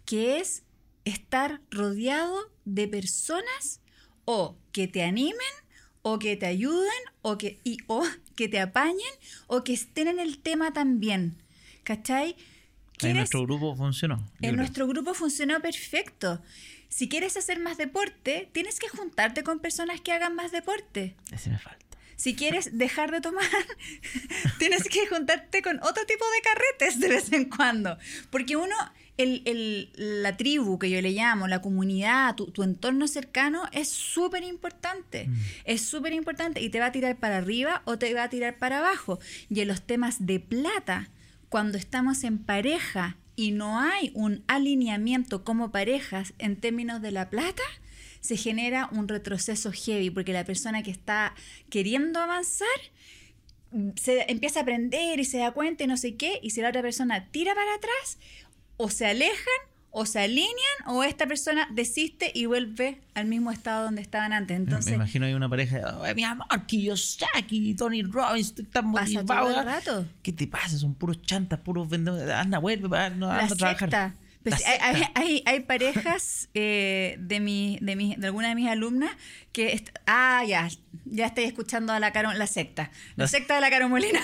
Que 0.04 0.36
es 0.36 0.64
estar 1.06 1.62
rodeado 1.70 2.52
de 2.66 2.88
personas 2.88 3.80
o 4.26 4.58
que 4.70 4.86
te 4.86 5.02
animen 5.02 5.61
o 6.02 6.18
que 6.18 6.36
te 6.36 6.46
ayuden 6.46 6.90
o 7.22 7.38
que, 7.38 7.58
y, 7.64 7.78
o 7.86 8.04
que 8.36 8.48
te 8.48 8.60
apañen 8.60 9.12
o 9.46 9.64
que 9.64 9.72
estén 9.72 10.08
en 10.08 10.18
el 10.20 10.38
tema 10.38 10.72
también. 10.72 11.36
¿Cachai? 11.84 12.30
en 12.30 12.36
¿Quieres- 12.98 13.16
nuestro 13.16 13.42
grupo 13.42 13.74
funcionó. 13.74 14.14
en 14.16 14.38
creo. 14.38 14.52
nuestro 14.52 14.86
grupo 14.86 15.14
funcionó 15.14 15.60
perfecto. 15.60 16.40
Si 16.88 17.08
quieres 17.08 17.36
hacer 17.36 17.58
más 17.58 17.76
deporte, 17.78 18.48
tienes 18.52 18.78
que 18.78 18.88
juntarte 18.88 19.42
con 19.42 19.58
personas 19.60 20.00
que 20.00 20.12
hagan 20.12 20.34
más 20.36 20.52
deporte. 20.52 21.16
Ese 21.32 21.50
me 21.50 21.58
falta. 21.58 21.78
Si 22.16 22.36
quieres 22.36 22.76
dejar 22.78 23.10
de 23.10 23.20
tomar, 23.20 23.48
tienes 24.58 24.84
que 24.84 25.06
juntarte 25.08 25.62
con 25.62 25.78
otro 25.82 26.04
tipo 26.06 26.24
de 26.30 26.40
carretes 26.42 27.00
de 27.00 27.08
vez 27.08 27.32
en 27.32 27.46
cuando. 27.46 27.98
Porque 28.30 28.54
uno, 28.56 28.74
el, 29.18 29.42
el- 29.44 29.90
la 30.22 30.36
tribu 30.36 30.78
que 30.78 30.88
yo 30.90 31.00
le 31.02 31.10
llamo, 31.12 31.46
la 31.48 31.60
comunidad, 31.60 32.34
tu, 32.34 32.46
tu 32.50 32.62
entorno 32.62 33.06
cercano 33.08 33.62
es 33.72 33.88
súper 33.88 34.42
importante. 34.42 35.28
Es 35.64 35.82
súper 35.82 36.12
importante 36.12 36.60
y 36.60 36.70
te 36.70 36.80
va 36.80 36.86
a 36.86 36.92
tirar 36.92 37.16
para 37.16 37.36
arriba 37.38 37.82
o 37.84 37.98
te 37.98 38.12
va 38.14 38.24
a 38.24 38.28
tirar 38.30 38.56
para 38.58 38.78
abajo. 38.78 39.18
Y 39.50 39.60
en 39.60 39.68
los 39.68 39.82
temas 39.82 40.26
de 40.26 40.40
plata, 40.40 41.10
cuando 41.48 41.76
estamos 41.78 42.24
en 42.24 42.38
pareja 42.38 43.16
y 43.36 43.50
no 43.50 43.78
hay 43.80 44.10
un 44.14 44.42
alineamiento 44.46 45.44
como 45.44 45.70
parejas 45.70 46.32
en 46.38 46.56
términos 46.56 47.02
de 47.02 47.12
la 47.12 47.28
plata, 47.30 47.62
se 48.20 48.36
genera 48.36 48.88
un 48.92 49.08
retroceso 49.08 49.72
heavy 49.72 50.08
porque 50.10 50.32
la 50.32 50.44
persona 50.44 50.82
que 50.82 50.90
está 50.90 51.34
queriendo 51.70 52.20
avanzar 52.20 52.68
mm, 53.72 53.90
se 53.96 54.30
empieza 54.30 54.60
a 54.60 54.62
aprender 54.62 55.18
y 55.20 55.24
se 55.24 55.38
da 55.38 55.50
cuenta 55.52 55.84
y 55.84 55.86
no 55.86 55.96
sé 55.96 56.14
qué, 56.16 56.38
y 56.42 56.50
si 56.50 56.60
la 56.60 56.68
otra 56.68 56.82
persona 56.82 57.28
tira 57.30 57.54
para 57.54 57.74
atrás, 57.74 58.18
o 58.76 58.90
se 58.90 59.06
alejan, 59.06 59.36
o 59.94 60.06
se 60.06 60.20
alinean, 60.20 60.52
o 60.86 61.04
esta 61.04 61.26
persona 61.26 61.68
desiste 61.70 62.32
y 62.34 62.46
vuelve 62.46 63.02
al 63.14 63.26
mismo 63.26 63.50
estado 63.50 63.84
donde 63.84 64.00
estaban 64.00 64.32
antes. 64.32 64.56
Me- 64.58 64.64
Entonces, 64.64 64.90
me 64.90 64.96
imagino 64.96 65.26
hay 65.26 65.34
una 65.34 65.48
pareja, 65.50 65.98
"Ay, 66.02 66.14
mi 66.14 66.24
amor, 66.24 66.46
Kiyosaki, 66.66 67.74
Tony 67.74 68.02
Robbins, 68.02 68.48
estoy 68.48 68.64
tan 68.64 68.90
pasa 68.92 69.12
motivado. 69.12 69.48
todo 69.50 69.60
el 69.60 69.66
rato. 69.66 70.06
¿Qué 70.22 70.32
te 70.32 70.46
pasa? 70.46 70.78
Son 70.78 70.94
puros 70.94 71.20
chantas, 71.22 71.58
puros 71.60 71.88
vendedores. 71.88 72.30
Anda, 72.34 72.58
vuelve, 72.58 72.88
La 72.88 73.06
anda 73.06 73.44
a 73.44 73.48
trabajar. 73.48 74.14
Pues 74.42 74.64
hay, 74.66 74.78
hay- 74.80 75.04
hay- 75.14 75.42
hay 75.46 75.60
parejas 75.60 76.48
eh, 76.54 77.16
de, 77.20 77.38
mi, 77.40 77.78
de, 77.80 77.94
mi, 77.94 78.16
de 78.16 78.26
alguna 78.26 78.48
de 78.48 78.54
mis 78.56 78.68
alumnas 78.68 79.10
que... 79.52 79.84
ah, 80.06 80.42
ya, 80.48 80.68
ya 81.04 81.26
estoy 81.26 81.44
escuchando 81.44 81.92
a 81.92 82.00
la, 82.00 82.12
Caro, 82.12 82.32
la 82.32 82.46
secta. 82.48 82.90
La 83.16 83.24
La- 83.24 83.28
secta 83.28 83.54
de 83.54 83.60
la 83.60 83.70
Caro 83.70 83.88
Molina. 83.88 84.20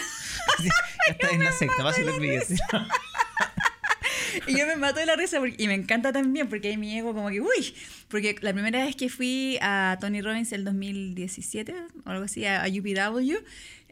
Ya 0.61 1.13
está 1.13 1.31
en 1.31 1.45
la 1.45 1.53
secta, 1.53 1.83
va 1.85 1.91
a. 1.91 1.95
Y 4.47 4.57
yo 4.59 4.67
me 4.67 4.77
mato 4.77 4.99
de 5.01 5.07
la 5.07 5.17
risa 5.17 5.39
porque- 5.39 5.63
y 5.63 5.67
me 5.67 5.75
encanta 5.75 6.13
también 6.13 6.49
porque 6.49 6.69
ahí 6.69 6.77
mi 6.77 6.97
ego 6.99 7.15
como 7.15 7.29
que, 7.31 7.41
uy, 7.41 7.75
porque 8.09 8.37
la 8.41 8.53
primera 8.53 8.85
vez 8.85 8.97
que 8.97 9.09
fui 9.09 9.59
a 9.61 9.97
Tony 10.01 10.21
Robbins 10.23 10.53
el 10.53 10.65
2017 10.65 11.75
o 12.05 12.11
algo 12.11 12.25
así, 12.25 12.45
a, 12.45 12.63
a 12.65 12.69
UPW, 12.69 13.37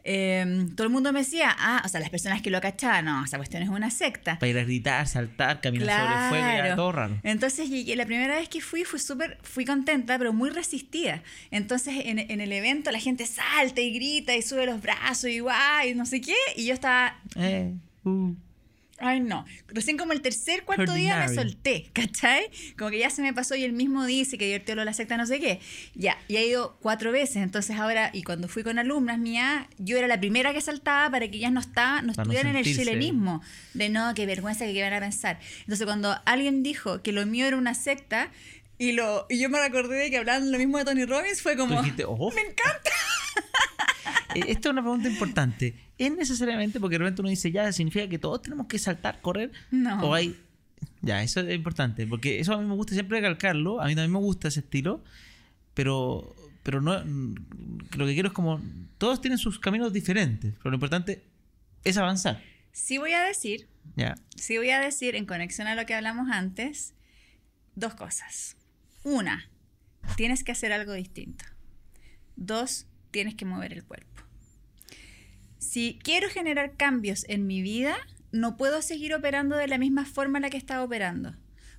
eh, 0.09 0.65
todo 0.75 0.87
el 0.87 0.93
mundo 0.93 1.11
me 1.11 1.19
decía, 1.19 1.53
ah, 1.59 1.81
o 1.83 1.89
sea, 1.89 1.99
las 1.99 2.09
personas 2.09 2.41
que 2.41 2.49
lo 2.49 2.61
cachaban, 2.61 3.03
no, 3.05 3.25
esa 3.25 3.35
cuestión 3.35 3.61
es 3.61 3.67
una 3.67 3.91
secta. 3.91 4.39
Para 4.39 4.49
ir 4.49 4.57
a 4.57 4.63
gritar, 4.63 5.05
saltar, 5.05 5.59
caminar 5.59 5.89
sobre 5.99 6.13
el 6.23 6.29
fuego, 6.53 6.67
ya, 6.69 6.75
todo 6.77 6.91
raro. 6.93 7.19
Entonces 7.23 7.69
llegué, 7.69 7.93
la 7.97 8.05
primera 8.05 8.35
vez 8.37 8.47
que 8.47 8.61
fui 8.61 8.85
fui 8.85 8.99
súper, 8.99 9.37
fui 9.43 9.65
contenta, 9.65 10.17
pero 10.17 10.31
muy 10.31 10.49
resistida. 10.49 11.23
Entonces 11.51 11.95
en, 12.05 12.19
en 12.19 12.39
el 12.39 12.53
evento 12.53 12.89
la 12.91 12.99
gente 12.99 13.25
salta 13.25 13.81
y 13.81 13.91
grita 13.91 14.33
y 14.33 14.41
sube 14.43 14.65
los 14.65 14.81
brazos 14.81 15.29
y 15.29 15.39
guay, 15.39 15.89
y 15.91 15.95
no 15.95 16.05
sé 16.05 16.21
qué, 16.21 16.35
y 16.55 16.67
yo 16.67 16.73
estaba, 16.73 17.19
Eh, 17.35 17.73
uh. 18.05 18.33
Ay, 18.99 19.19
no. 19.19 19.45
Recién 19.67 19.97
como 19.97 20.13
el 20.13 20.21
tercer, 20.21 20.63
cuarto 20.63 20.93
día 20.93 21.17
me 21.17 21.33
solté, 21.33 21.89
¿cachai? 21.93 22.49
Como 22.77 22.89
que 22.89 22.97
ya 22.97 23.09
se 23.09 23.21
me 23.21 23.33
pasó 23.33 23.55
y 23.55 23.63
él 23.63 23.73
mismo 23.73 24.05
dice 24.05 24.37
que 24.37 24.45
divertió 24.45 24.73
lo 24.75 24.81
de 24.81 24.85
la 24.85 24.93
secta, 24.93 25.17
no 25.17 25.25
sé 25.27 25.39
qué. 25.39 25.59
Ya, 25.93 26.17
y 26.27 26.37
he 26.37 26.47
ido 26.47 26.77
cuatro 26.81 27.11
veces. 27.11 27.37
Entonces 27.37 27.77
ahora, 27.77 28.09
y 28.11 28.23
cuando 28.23 28.47
fui 28.47 28.63
con 28.63 28.79
alumnas 28.79 29.19
mías, 29.19 29.67
yo 29.77 29.97
era 29.97 30.07
la 30.07 30.19
primera 30.19 30.51
que 30.53 30.61
saltaba 30.61 31.11
para 31.11 31.27
que 31.29 31.37
ellas 31.37 31.51
no, 31.51 31.59
estaban, 31.59 32.07
no 32.07 32.13
Para 32.13 32.25
no 32.25 32.33
estuvieran 32.33 32.55
en 32.55 32.65
el 32.65 32.75
chilenismo. 32.75 33.41
De 33.73 33.89
no, 33.89 34.13
qué 34.15 34.25
vergüenza 34.25 34.65
que 34.65 34.81
van 34.81 34.93
a 34.93 34.99
pensar. 34.99 35.39
Entonces 35.61 35.85
cuando 35.85 36.15
alguien 36.25 36.63
dijo 36.63 37.03
que 37.03 37.11
lo 37.11 37.25
mío 37.25 37.45
era 37.45 37.57
una 37.57 37.75
secta, 37.75 38.31
y, 38.79 38.91
lo, 38.91 39.25
y 39.29 39.39
yo 39.39 39.49
me 39.49 39.59
recordé 39.59 39.95
de 39.95 40.09
que 40.09 40.17
hablaban 40.17 40.51
lo 40.51 40.57
mismo 40.57 40.77
de 40.77 40.85
Tony 40.85 41.05
Robbins, 41.05 41.41
fue 41.41 41.55
como... 41.57 41.81
dijiste, 41.81 42.05
oh. 42.05 42.31
Me 42.33 42.41
encanta. 42.41 42.91
Eh, 44.35 44.43
Esta 44.49 44.69
es 44.69 44.73
una 44.73 44.81
pregunta 44.81 45.07
importante. 45.07 45.73
¿Es 45.97 46.11
necesariamente 46.15 46.79
porque 46.79 46.95
de 46.95 46.99
repente 46.99 47.21
uno 47.21 47.29
dice, 47.29 47.51
ya, 47.51 47.71
significa 47.71 48.07
que 48.07 48.19
todos 48.19 48.41
tenemos 48.41 48.67
que 48.67 48.77
saltar, 48.77 49.21
correr? 49.21 49.51
No. 49.71 50.01
O 50.01 50.13
hay. 50.13 50.35
Ya, 51.01 51.23
eso 51.23 51.39
es 51.41 51.55
importante. 51.55 52.05
Porque 52.05 52.39
eso 52.39 52.53
a 52.53 52.57
mí 52.61 52.67
me 52.67 52.75
gusta 52.75 52.93
siempre 52.93 53.17
recalcarlo. 53.19 53.81
A 53.81 53.85
mí 53.85 53.95
también 53.95 54.11
me 54.11 54.19
gusta 54.19 54.47
ese 54.49 54.59
estilo. 54.59 55.03
Pero. 55.73 56.35
Pero 56.63 56.81
no. 56.81 57.03
Lo 57.03 58.05
que 58.05 58.13
quiero 58.13 58.27
es 58.27 58.33
como. 58.33 58.61
Todos 58.97 59.21
tienen 59.21 59.39
sus 59.39 59.59
caminos 59.59 59.91
diferentes. 59.93 60.53
Pero 60.57 60.69
lo 60.71 60.75
importante 60.75 61.23
es 61.83 61.97
avanzar. 61.97 62.41
Sí 62.71 62.99
voy 62.99 63.13
a 63.13 63.23
decir 63.23 63.67
Ya. 63.95 64.15
sí 64.35 64.57
voy 64.57 64.69
a 64.69 64.79
decir, 64.79 65.15
en 65.15 65.25
conexión 65.25 65.67
a 65.67 65.73
lo 65.73 65.87
que 65.87 65.95
hablamos 65.95 66.29
antes, 66.29 66.93
dos 67.73 67.95
cosas. 67.95 68.55
Una, 69.03 69.49
tienes 70.15 70.43
que 70.43 70.51
hacer 70.51 70.71
algo 70.71 70.93
distinto. 70.93 71.43
Dos, 72.35 72.85
tienes 73.09 73.33
que 73.33 73.45
mover 73.45 73.73
el 73.73 73.83
cuerpo. 73.83 74.21
Si 75.59 75.99
quiero 76.03 76.29
generar 76.29 76.73
cambios 76.75 77.25
en 77.27 77.47
mi 77.47 77.61
vida, 77.61 77.95
no 78.31 78.57
puedo 78.57 78.81
seguir 78.81 79.13
operando 79.13 79.55
de 79.55 79.67
la 79.67 79.77
misma 79.77 80.05
forma 80.05 80.37
en 80.37 80.43
la 80.43 80.49
que 80.49 80.57
estaba 80.57 80.83
operando. 80.83 81.35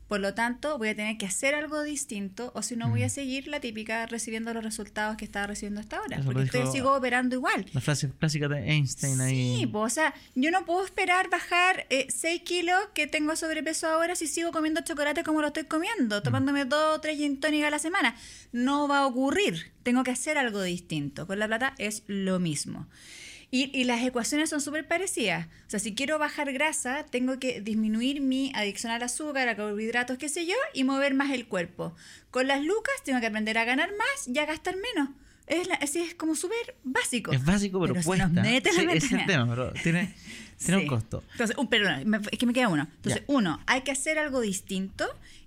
Por 0.09 0.21
lo 0.21 0.33
tanto, 0.33 0.79
voy 0.79 0.88
a 0.88 0.97
tener 0.97 1.19
que 1.19 1.27
hacer 1.27 1.55
algo 1.55 1.83
distinto 1.83 2.51
o 2.55 2.62
si 2.62 2.77
no 2.77 2.88
voy 2.88 3.03
a 3.03 3.11
seguir 3.11 3.47
la 3.47 3.61
típica 3.61 4.07
recibiendo 4.07 4.55
los 4.55 4.64
resultados 4.64 5.19
que 5.19 5.27
estaba 5.27 5.47
recibiendo 5.49 5.81
hasta 5.83 5.99
ahora. 5.99 6.17
Eso 6.17 6.25
porque 6.25 6.45
estoy- 6.45 6.67
sigo 6.73 6.97
operando 6.97 7.37
igual. 7.37 7.67
La 7.75 7.83
frase 7.83 8.11
clásica 8.19 8.49
de 8.49 8.71
Einstein 8.73 9.21
ahí. 9.21 9.59
Sí, 9.59 9.71
o 9.71 9.91
sea, 9.91 10.14
yo 10.35 10.51
no 10.51 10.64
puedo 10.64 10.83
esperar 10.83 11.29
bajar 11.29 11.87
6 12.09 12.41
kilos 12.41 12.79
que 12.95 13.07
tengo 13.07 13.37
sobrepeso 13.37 13.87
ahora 13.87 14.17
si 14.17 14.27
sigo 14.29 14.51
comiendo 14.51 14.81
chocolate 14.81 15.23
como 15.25 15.43
lo 15.43 15.49
estoy 15.49 15.64
comiendo, 15.64 16.23
tomándome 16.23 16.64
dos 16.64 16.97
o 16.97 17.01
tres 17.03 17.19
gin 17.19 17.38
a 17.64 17.69
la 17.71 17.79
semana. 17.79 18.17
No 18.51 18.88
va 18.88 19.01
a 19.01 19.07
ocurrir. 19.07 19.73
Tengo 19.83 20.05
que 20.05 20.11
hacer 20.11 20.38
algo 20.38 20.62
distinto. 20.62 21.27
Con 21.27 21.38
la 21.38 21.47
plata 21.49 21.75
es 21.77 22.03
lo 22.07 22.38
mismo. 22.41 22.88
Y, 23.51 23.71
y 23.79 23.85
las 23.85 24.03
ecuaciones 24.05 24.51
son 24.51 24.61
súper 24.61 24.87
parecidas. 24.87 25.47
O 25.67 25.71
sea, 25.71 25.81
si 25.81 25.95
quiero 25.95 26.19
bajar 26.19 26.53
grasa, 26.53 27.07
tengo 27.11 27.39
que 27.39 27.61
disminuir 27.63 28.21
mi 28.21 28.53
adicción 28.55 28.93
al 28.93 29.03
azúcar, 29.03 29.49
a 29.49 29.57
carbohidratos, 29.57 30.19
qué 30.19 30.29
sé 30.29 30.45
yo, 30.47 30.55
y 30.75 30.85
mover 30.85 31.15
más 31.15 31.31
el 31.31 31.47
cuerpo. 31.47 31.95
Con 32.31 32.47
las 32.47 32.63
lucas 32.63 32.95
tengo 33.05 33.21
que 33.21 33.27
aprender 33.27 33.57
a 33.57 33.65
ganar 33.65 33.91
más 33.97 34.29
y 34.29 34.39
a 34.39 34.45
gastar 34.45 34.75
menos. 34.77 35.11
Es, 35.47 35.67
la- 35.67 35.77
así 35.77 36.01
es 36.01 36.15
como 36.15 36.35
súper 36.35 36.77
básico. 36.85 37.33
Es 37.33 37.43
básico, 37.43 37.81
pero, 37.81 37.95
Pero 37.95 38.05
cuesta. 38.05 38.29
nos 38.29 38.45
mete 38.45 38.71
la 38.71 38.81
Sí, 38.81 38.87
ese 38.93 39.07
es 39.07 39.13
el 39.13 39.25
tema, 39.27 39.49
pero 39.49 39.73
tiene, 39.83 40.15
tiene 40.59 40.81
Sí. 40.81 40.83
un 40.83 40.87
costo. 40.87 41.25
Entonces, 41.33 41.57
un, 41.57 41.69
perdón, 41.69 42.15
es 42.31 42.39
que 42.39 42.45
me 42.45 42.53
queda 42.53 42.69
uno. 42.69 42.83
Entonces, 42.97 43.23
Ya. 43.27 43.35
uno, 43.35 43.63
hay 43.67 43.81
que 43.81 43.93
hacer 43.93 44.19
algo 44.19 44.43
distinto. 44.43 45.07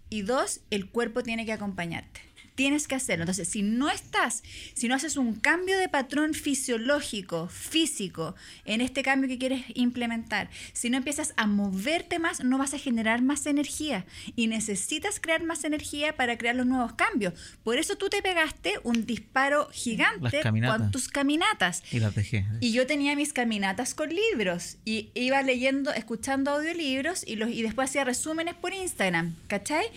Y 0.09 0.23
dos, 0.23 0.61
el 0.71 0.89
cuerpo 0.89 1.21
tiene 1.23 1.45
que 1.45 1.53
acompañarte. 1.53 2.19
Tienes 2.61 2.87
que 2.87 2.93
hacerlo. 2.93 3.23
Entonces, 3.23 3.47
si 3.47 3.63
no 3.63 3.89
estás, 3.89 4.43
si 4.75 4.87
no 4.87 4.93
haces 4.93 5.17
un 5.17 5.33
cambio 5.33 5.79
de 5.79 5.89
patrón 5.89 6.35
fisiológico, 6.35 7.47
físico, 7.47 8.35
en 8.65 8.81
este 8.81 9.01
cambio 9.01 9.27
que 9.27 9.39
quieres 9.39 9.63
implementar, 9.73 10.47
si 10.71 10.91
no 10.91 10.97
empiezas 10.97 11.33
a 11.37 11.47
moverte 11.47 12.19
más, 12.19 12.43
no 12.43 12.59
vas 12.59 12.75
a 12.75 12.77
generar 12.77 13.23
más 13.23 13.47
energía. 13.47 14.05
Y 14.35 14.45
necesitas 14.45 15.19
crear 15.19 15.41
más 15.41 15.63
energía 15.63 16.15
para 16.15 16.37
crear 16.37 16.55
los 16.55 16.67
nuevos 16.67 16.93
cambios. 16.93 17.33
Por 17.63 17.79
eso 17.79 17.95
tú 17.95 18.09
te 18.09 18.21
pegaste 18.21 18.75
un 18.83 19.07
disparo 19.07 19.67
gigante 19.71 20.43
con 20.43 20.91
tus 20.91 21.07
caminatas. 21.07 21.81
Y 21.91 21.99
las 21.99 22.13
dejé. 22.13 22.45
Y 22.59 22.73
yo 22.73 22.85
tenía 22.85 23.15
mis 23.15 23.33
caminatas 23.33 23.95
con 23.95 24.09
libros 24.09 24.77
y 24.85 25.09
iba 25.15 25.41
leyendo, 25.41 25.91
escuchando 25.93 26.51
audiolibros 26.51 27.25
y, 27.25 27.37
los, 27.37 27.49
y 27.49 27.63
después 27.63 27.89
hacía 27.89 28.03
resúmenes 28.03 28.53
por 28.53 28.71
Instagram, 28.71 29.35
¿cachai? 29.47 29.87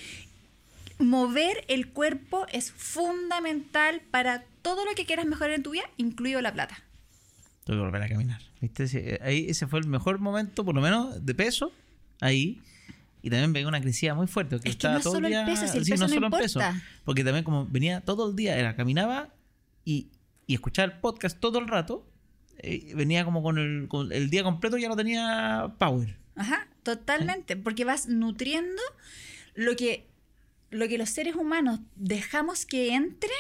Mover 0.99 1.65
el 1.69 1.89
cuerpo 1.89 2.47
es 2.53 2.71
fundamental 2.73 4.01
para 4.11 4.45
todo 4.63 4.85
lo 4.85 4.95
que 4.95 5.05
quieras 5.07 5.27
mejorar 5.27 5.55
en 5.55 5.63
tu 5.63 5.71
vida, 5.71 5.85
incluido 5.97 6.41
la 6.41 6.53
plata. 6.53 6.83
Tengo 7.65 7.81
que 7.81 7.85
volver 7.87 8.03
a 8.03 8.09
caminar. 8.09 8.41
¿Viste? 8.61 8.87
Sí, 8.89 9.01
Ahí 9.21 9.47
ese 9.49 9.67
fue 9.67 9.81
el 9.81 9.87
mejor 9.87 10.19
momento, 10.19 10.65
por 10.65 10.75
lo 10.75 10.81
menos, 10.81 11.25
de 11.25 11.35
peso. 11.35 11.73
Ahí. 12.21 12.61
Y 13.23 13.31
también 13.31 13.53
venía 13.53 13.69
una 13.69 13.81
crecida 13.81 14.15
muy 14.15 14.27
fuerte. 14.27 14.61
Que 14.61 14.69
Es 14.71 14.77
que 14.77 14.87
no 14.89 15.01
todo 15.01 15.15
solo 15.15 15.27
el 15.27 15.33
día- 15.33 15.45
peso, 15.47 15.67
si 15.67 15.79
el 15.79 15.85
sí, 15.85 15.91
peso 15.93 16.05
no 16.05 16.09
solo 16.15 16.27
en 16.27 16.33
peso. 16.33 16.61
importa. 16.61 16.83
Porque 17.05 17.25
también 17.25 17.45
como 17.45 17.67
venía 17.67 18.01
todo 18.03 18.31
el 18.31 18.37
día, 18.37 18.57
era 18.57 18.77
caminaba 18.77 19.31
y, 19.85 20.09
y 20.47 20.55
escuchaba 20.55 20.93
el 20.93 21.01
podcast 21.01 21.41
todo 21.41 21.59
el 21.59 21.69
rato. 21.69 22.07
eh, 22.59 22.93
venía 22.95 23.25
como 23.25 23.43
con 23.43 23.59
el, 23.59 23.89
con 23.89 24.13
el 24.13 24.31
día 24.31 24.43
completo 24.45 24.77
ya 24.79 24.89
no 24.89 24.97
tenía 24.97 25.75
power. 25.79 26.17
Ajá, 26.37 26.69
totalmente, 26.83 27.57
porque 27.57 27.85
vas 27.85 28.09
nutriendo 28.09 28.81
lo 29.55 29.75
que, 29.77 30.07
lo 30.75 30.89
que 30.89 30.99
los 30.99 31.11
seres 31.11 31.35
humanos 31.37 31.81
dejamos 31.97 32.67
que 32.67 32.95
entre 32.95 33.31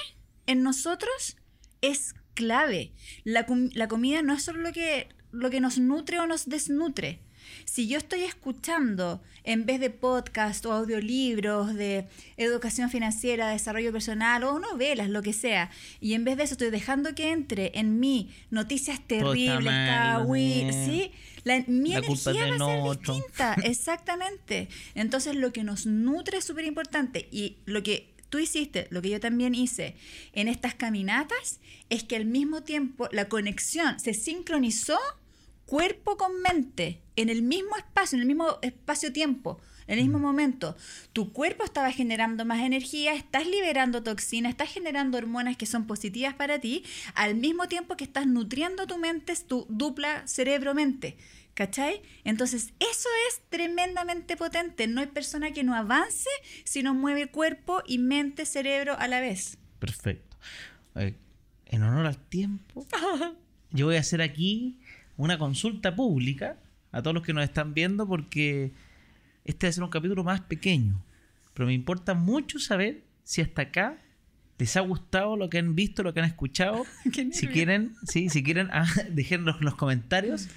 en 0.47 0.62
nosotros 0.62 1.37
es 1.81 2.14
clave. 2.35 2.92
La, 3.25 3.47
com- 3.47 3.70
la 3.75 3.88
comida 3.88 4.23
no 4.23 4.35
es 4.35 4.42
solo 4.42 4.61
lo 4.61 4.73
que, 4.73 5.09
lo 5.33 5.51
que 5.51 5.61
nos 5.61 5.79
nutre 5.79 6.18
o 6.20 6.27
nos 6.27 6.49
desnutre. 6.49 7.20
Si 7.66 7.88
yo 7.88 7.99
estoy 7.99 8.23
escuchando 8.23 9.23
en 9.42 9.66
vez 9.66 9.79
de 9.79 9.90
podcast 9.90 10.64
o 10.64 10.73
audiolibros 10.73 11.75
de 11.75 12.07
educación 12.37 12.88
financiera, 12.88 13.51
desarrollo 13.51 13.92
personal 13.92 14.44
o 14.44 14.59
novelas, 14.59 15.11
lo 15.11 15.20
que 15.23 15.33
sea, 15.35 15.70
y 16.01 16.14
en 16.14 16.25
vez 16.25 16.37
de 16.38 16.44
eso 16.44 16.55
estoy 16.55 16.70
dejando 16.70 17.14
que 17.14 17.33
entre 17.33 17.73
en 17.75 18.01
mí 18.01 18.31
noticias 18.51 19.01
terribles, 19.07 20.75
sé. 20.75 20.85
¿sí? 20.87 21.12
La, 21.44 21.62
mi 21.66 21.90
La 21.90 21.98
energía 21.98 22.48
va 22.48 22.54
a 22.54 22.59
ser 22.59 22.98
distinta, 22.98 23.57
exactamente. 23.64 24.68
Entonces 24.94 25.37
lo 25.37 25.52
que 25.52 25.62
nos 25.62 25.87
nutre 25.87 26.38
es 26.38 26.44
súper 26.44 26.64
importante 26.64 27.28
y 27.30 27.59
lo 27.66 27.83
que 27.83 28.14
tú 28.30 28.38
hiciste, 28.38 28.88
lo 28.90 29.00
que 29.00 29.11
yo 29.11 29.20
también 29.20 29.54
hice 29.54 29.96
en 30.33 30.48
estas 30.48 30.74
caminatas, 30.74 31.61
es 31.90 32.02
que 32.02 32.16
al 32.16 32.24
mismo 32.24 32.62
tiempo 32.62 33.09
la 33.12 33.28
conexión 33.28 34.00
se 34.00 34.14
sincronizó 34.14 34.98
cuerpo 35.66 36.16
con 36.16 36.40
mente 36.42 37.00
en 37.16 37.28
el 37.28 37.42
mismo 37.42 37.76
espacio, 37.76 38.16
en 38.16 38.22
el 38.22 38.26
mismo 38.26 38.59
espacio-tiempo. 38.62 39.61
En 39.87 39.99
el 39.99 40.05
mismo 40.05 40.18
momento, 40.18 40.77
tu 41.12 41.33
cuerpo 41.33 41.64
estaba 41.64 41.90
generando 41.92 42.44
más 42.44 42.61
energía, 42.62 43.14
estás 43.14 43.47
liberando 43.47 44.03
toxinas, 44.03 44.51
estás 44.51 44.73
generando 44.73 45.18
hormonas 45.18 45.57
que 45.57 45.66
son 45.66 45.87
positivas 45.87 46.35
para 46.35 46.59
ti, 46.59 46.85
al 47.14 47.35
mismo 47.35 47.68
tiempo 47.68 47.97
que 47.97 48.05
estás 48.05 48.27
nutriendo 48.27 48.87
tu 48.87 48.99
mente, 48.99 49.35
tu 49.47 49.66
dupla 49.68 50.27
cerebro-mente. 50.27 51.16
¿Cachai? 51.55 52.03
Entonces, 52.25 52.73
eso 52.81 53.09
es 53.29 53.40
tremendamente 53.49 54.37
potente. 54.37 54.88
No 54.88 55.01
hay 55.01 55.07
persona 55.07 55.53
que 55.53 55.62
no 55.62 55.77
avance 55.77 56.29
si 56.64 56.83
no 56.83 56.94
mueve 56.94 57.29
cuerpo 57.29 57.81
y 57.87 57.99
mente, 57.99 58.44
cerebro 58.44 58.99
a 58.99 59.07
la 59.07 59.20
vez. 59.20 59.57
Perfecto. 59.79 60.37
Eh, 60.97 61.14
en 61.66 61.83
honor 61.85 62.07
al 62.07 62.18
tiempo, 62.18 62.85
yo 63.70 63.87
voy 63.87 63.97
a 63.97 64.01
hacer 64.01 64.20
aquí 64.20 64.81
una 65.16 65.38
consulta 65.38 65.94
pública 65.94 66.59
a 66.90 67.03
todos 67.03 67.14
los 67.14 67.23
que 67.23 67.33
nos 67.33 67.44
están 67.44 67.73
viendo 67.73 68.07
porque 68.07 68.73
este 69.44 69.66
va 69.66 69.70
a 69.70 69.72
ser 69.72 69.85
un 69.85 69.90
capítulo 69.90 70.24
más 70.24 70.40
pequeño. 70.42 71.02
Pero 71.54 71.66
me 71.66 71.74
importa 71.74 72.14
mucho 72.14 72.59
saber 72.59 73.02
si 73.22 73.40
hasta 73.40 73.62
acá 73.62 73.96
les 74.59 74.76
ha 74.76 74.80
gustado 74.80 75.37
lo 75.37 75.48
que 75.50 75.59
han 75.59 75.74
visto, 75.74 76.02
lo 76.02 76.12
que 76.14 76.20
han 76.20 76.26
escuchado. 76.26 76.85
Si 77.33 77.46
quieren, 77.48 77.94
sí, 78.07 78.28
si 78.28 78.42
quieren, 78.42 78.68
ah, 78.72 78.87
déjenlo 79.11 79.57
en 79.59 79.64
los 79.64 79.74
comentarios. 79.74 80.48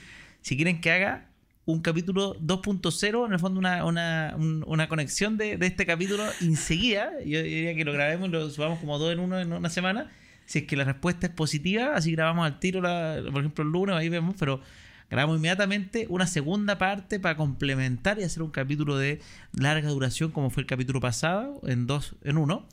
Si 0.41 0.55
quieren 0.55 0.81
que 0.81 0.91
haga 0.91 1.25
un 1.65 1.81
capítulo 1.81 2.39
2.0, 2.39 3.25
en 3.27 3.33
el 3.33 3.39
fondo 3.39 3.59
una, 3.59 3.83
una, 3.83 4.33
un- 4.37 4.63
una 4.67 4.87
conexión 4.87 5.35
de, 5.37 5.57
de 5.57 5.67
este 5.67 5.85
capítulo 5.85 6.23
enseguida. 6.41 7.11
Yo 7.25 7.43
diría 7.43 7.75
que 7.75 7.83
lo 7.83 7.91
grabemos 7.91 8.29
y 8.29 8.31
lo 8.31 8.49
subamos 8.49 8.79
como 8.79 8.97
dos 8.97 9.11
en 9.11 9.19
uno 9.19 9.39
en 9.39 9.51
una 9.51 9.69
semana. 9.69 10.09
Si 10.45 10.59
es 10.59 10.65
que 10.65 10.77
la 10.77 10.85
respuesta 10.85 11.27
es 11.27 11.33
positiva, 11.33 11.93
así 11.93 12.13
grabamos 12.13 12.45
al 12.45 12.59
tiro, 12.59 12.79
la- 12.81 13.21
por 13.31 13.41
ejemplo, 13.41 13.65
el 13.65 13.69
lunes, 13.71 13.95
ahí 13.97 14.07
vemos, 14.07 14.35
pero 14.39 14.61
grabamos 15.09 15.37
inmediatamente 15.37 16.05
una 16.09 16.27
segunda 16.27 16.77
parte 16.77 17.19
para 17.19 17.37
complementar 17.37 18.19
y 18.19 18.23
hacer 18.23 18.43
un 18.43 18.51
capítulo 18.51 18.97
de 18.97 19.21
larga 19.53 19.89
duración, 19.89 20.31
como 20.31 20.49
fue 20.49 20.61
el 20.61 20.67
capítulo 20.67 20.99
pasado, 20.99 21.61
en 21.65 21.87
dos, 21.87 22.15
en 22.23 22.37
uno. 22.37 22.65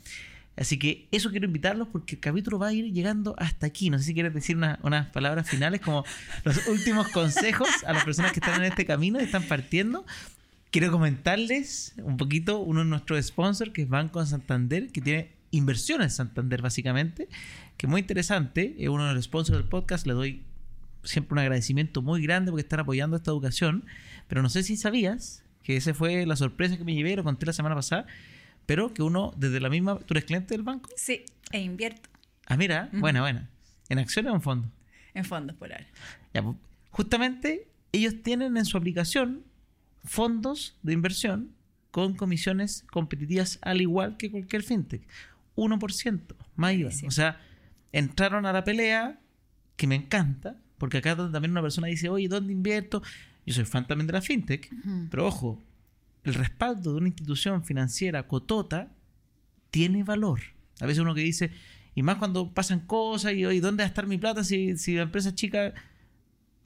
Así 0.57 0.79
que 0.79 1.07
eso 1.11 1.31
quiero 1.31 1.47
invitarlos 1.47 1.89
porque 1.89 2.15
el 2.15 2.21
capítulo 2.21 2.57
va 2.57 2.67
a 2.67 2.73
ir 2.73 2.91
llegando 2.93 3.35
hasta 3.37 3.67
aquí. 3.67 3.89
No 3.89 3.97
sé 3.99 4.05
si 4.05 4.13
quieres 4.13 4.33
decir 4.33 4.55
una- 4.55 4.79
unas 4.83 5.07
palabras 5.07 5.49
finales 5.49 5.81
como 5.81 6.05
los 6.45 6.65
últimos 6.67 7.09
consejos 7.09 7.67
a 7.85 7.91
las 7.91 8.05
personas 8.05 8.31
que 8.31 8.39
están 8.39 8.61
en 8.63 8.71
este 8.71 8.85
camino 8.85 9.19
y 9.19 9.23
están 9.23 9.43
partiendo. 9.43 10.05
Quiero 10.71 10.91
comentarles 10.91 11.93
un 11.97 12.15
poquito 12.17 12.59
uno 12.59 12.81
de 12.81 12.85
nuestros 12.85 13.25
sponsors, 13.25 13.71
que 13.71 13.81
es 13.81 13.89
Banco 13.89 14.25
Santander, 14.25 14.91
que 14.93 15.01
tiene 15.01 15.31
inversiones 15.51 16.15
Santander 16.15 16.61
básicamente, 16.61 17.27
que 17.77 17.85
es 17.85 17.89
muy 17.89 17.99
interesante. 18.01 18.75
Es 18.79 18.87
uno 18.89 19.07
de 19.07 19.13
los 19.13 19.25
sponsors 19.25 19.57
del 19.57 19.67
podcast. 19.67 20.05
Le 20.07 20.13
doy 20.13 20.41
siempre 21.05 21.33
un 21.33 21.39
agradecimiento 21.39 22.01
muy 22.01 22.21
grande 22.21 22.51
porque 22.51 22.61
están 22.63 22.79
apoyando 22.81 23.15
esta 23.17 23.31
educación. 23.31 23.85
Pero 24.27 24.41
no 24.41 24.49
sé 24.49 24.63
si 24.63 24.75
sabías 24.77 25.43
que 25.63 25.77
esa 25.77 25.93
fue 25.93 26.25
la 26.25 26.35
sorpresa 26.35 26.77
que 26.77 26.83
me 26.83 26.93
llevé, 26.93 27.15
lo 27.15 27.23
conté 27.23 27.45
la 27.45 27.53
semana 27.53 27.73
pasada, 27.75 28.05
pero 28.65 28.93
que 28.93 29.01
uno 29.01 29.33
desde 29.37 29.59
la 29.59 29.69
misma... 29.69 29.97
¿Tú 29.99 30.13
eres 30.13 30.25
cliente 30.25 30.53
del 30.53 30.63
banco? 30.63 30.89
Sí, 30.95 31.23
e 31.51 31.59
invierto 31.61 32.09
Ah, 32.47 32.57
mira, 32.57 32.89
Ujú. 32.91 32.99
buena, 33.01 33.21
buena. 33.21 33.49
¿En 33.89 33.97
acciones 33.99 34.31
o 34.31 34.35
en 34.35 34.41
fondo? 34.41 34.71
en 35.15 35.23
fondos 35.23 35.55
por 35.55 35.71
ahora. 35.71 35.87
Ya, 36.33 36.43
pues, 36.43 36.57
justamente 36.91 37.69
ellos 37.93 38.21
tienen 38.21 38.57
en 38.57 38.65
su 38.65 38.77
aplicación 38.77 39.43
fondos 40.03 40.77
de 40.83 40.93
inversión 40.93 41.51
con 41.91 42.13
comisiones 42.15 42.83
competitivas 42.91 43.57
al 43.61 43.79
igual 43.81 44.17
que 44.17 44.29
cualquier 44.29 44.63
fintech. 44.63 45.07
1% 45.55 46.35
más 46.55 46.73
IVA. 46.73 46.81
Buenísimo. 46.89 47.07
O 47.07 47.11
sea, 47.11 47.39
entraron 47.93 48.45
a 48.45 48.51
la 48.51 48.63
pelea 48.65 49.19
que 49.77 49.87
me 49.87 49.95
encanta, 49.95 50.57
porque 50.77 50.97
acá 50.97 51.15
también 51.15 51.51
una 51.51 51.61
persona 51.61 51.87
dice, 51.87 52.09
oye, 52.09 52.27
¿dónde 52.27 52.53
invierto? 52.53 53.01
Yo 53.45 53.53
soy 53.53 53.65
fan 53.65 53.87
también 53.87 54.07
de 54.07 54.13
la 54.13 54.21
fintech, 54.21 54.71
Ujú. 54.71 55.07
pero 55.09 55.27
ojo, 55.27 55.63
el 56.23 56.33
respaldo 56.33 56.91
de 56.91 56.97
una 56.97 57.07
institución 57.07 57.63
financiera 57.63 58.27
cotota 58.27 58.91
tiene 59.69 60.03
valor. 60.03 60.39
A 60.79 60.85
veces 60.85 61.01
uno 61.01 61.13
que 61.13 61.21
dice, 61.21 61.51
y 61.93 62.03
más 62.03 62.17
cuando 62.17 62.53
pasan 62.53 62.81
cosas 62.81 63.33
y 63.33 63.45
oye, 63.45 63.61
¿dónde 63.61 63.83
va 63.83 63.85
a 63.85 63.87
estar 63.87 64.07
mi 64.07 64.17
plata 64.17 64.43
si, 64.43 64.77
si 64.77 64.95
la 64.95 65.03
empresa 65.03 65.29
es 65.29 65.35
chica? 65.35 65.73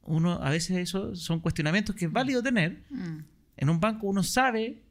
Uno, 0.03 0.33
a 0.41 0.49
veces 0.49 0.77
eso 0.77 1.15
son 1.15 1.39
cuestionamientos 1.39 1.95
que 1.95 2.05
es 2.05 2.11
válido 2.11 2.41
tener. 2.41 2.81
Mm. 2.89 3.17
En 3.57 3.69
un 3.69 3.79
banco 3.79 4.07
uno 4.07 4.23
sabe 4.23 4.81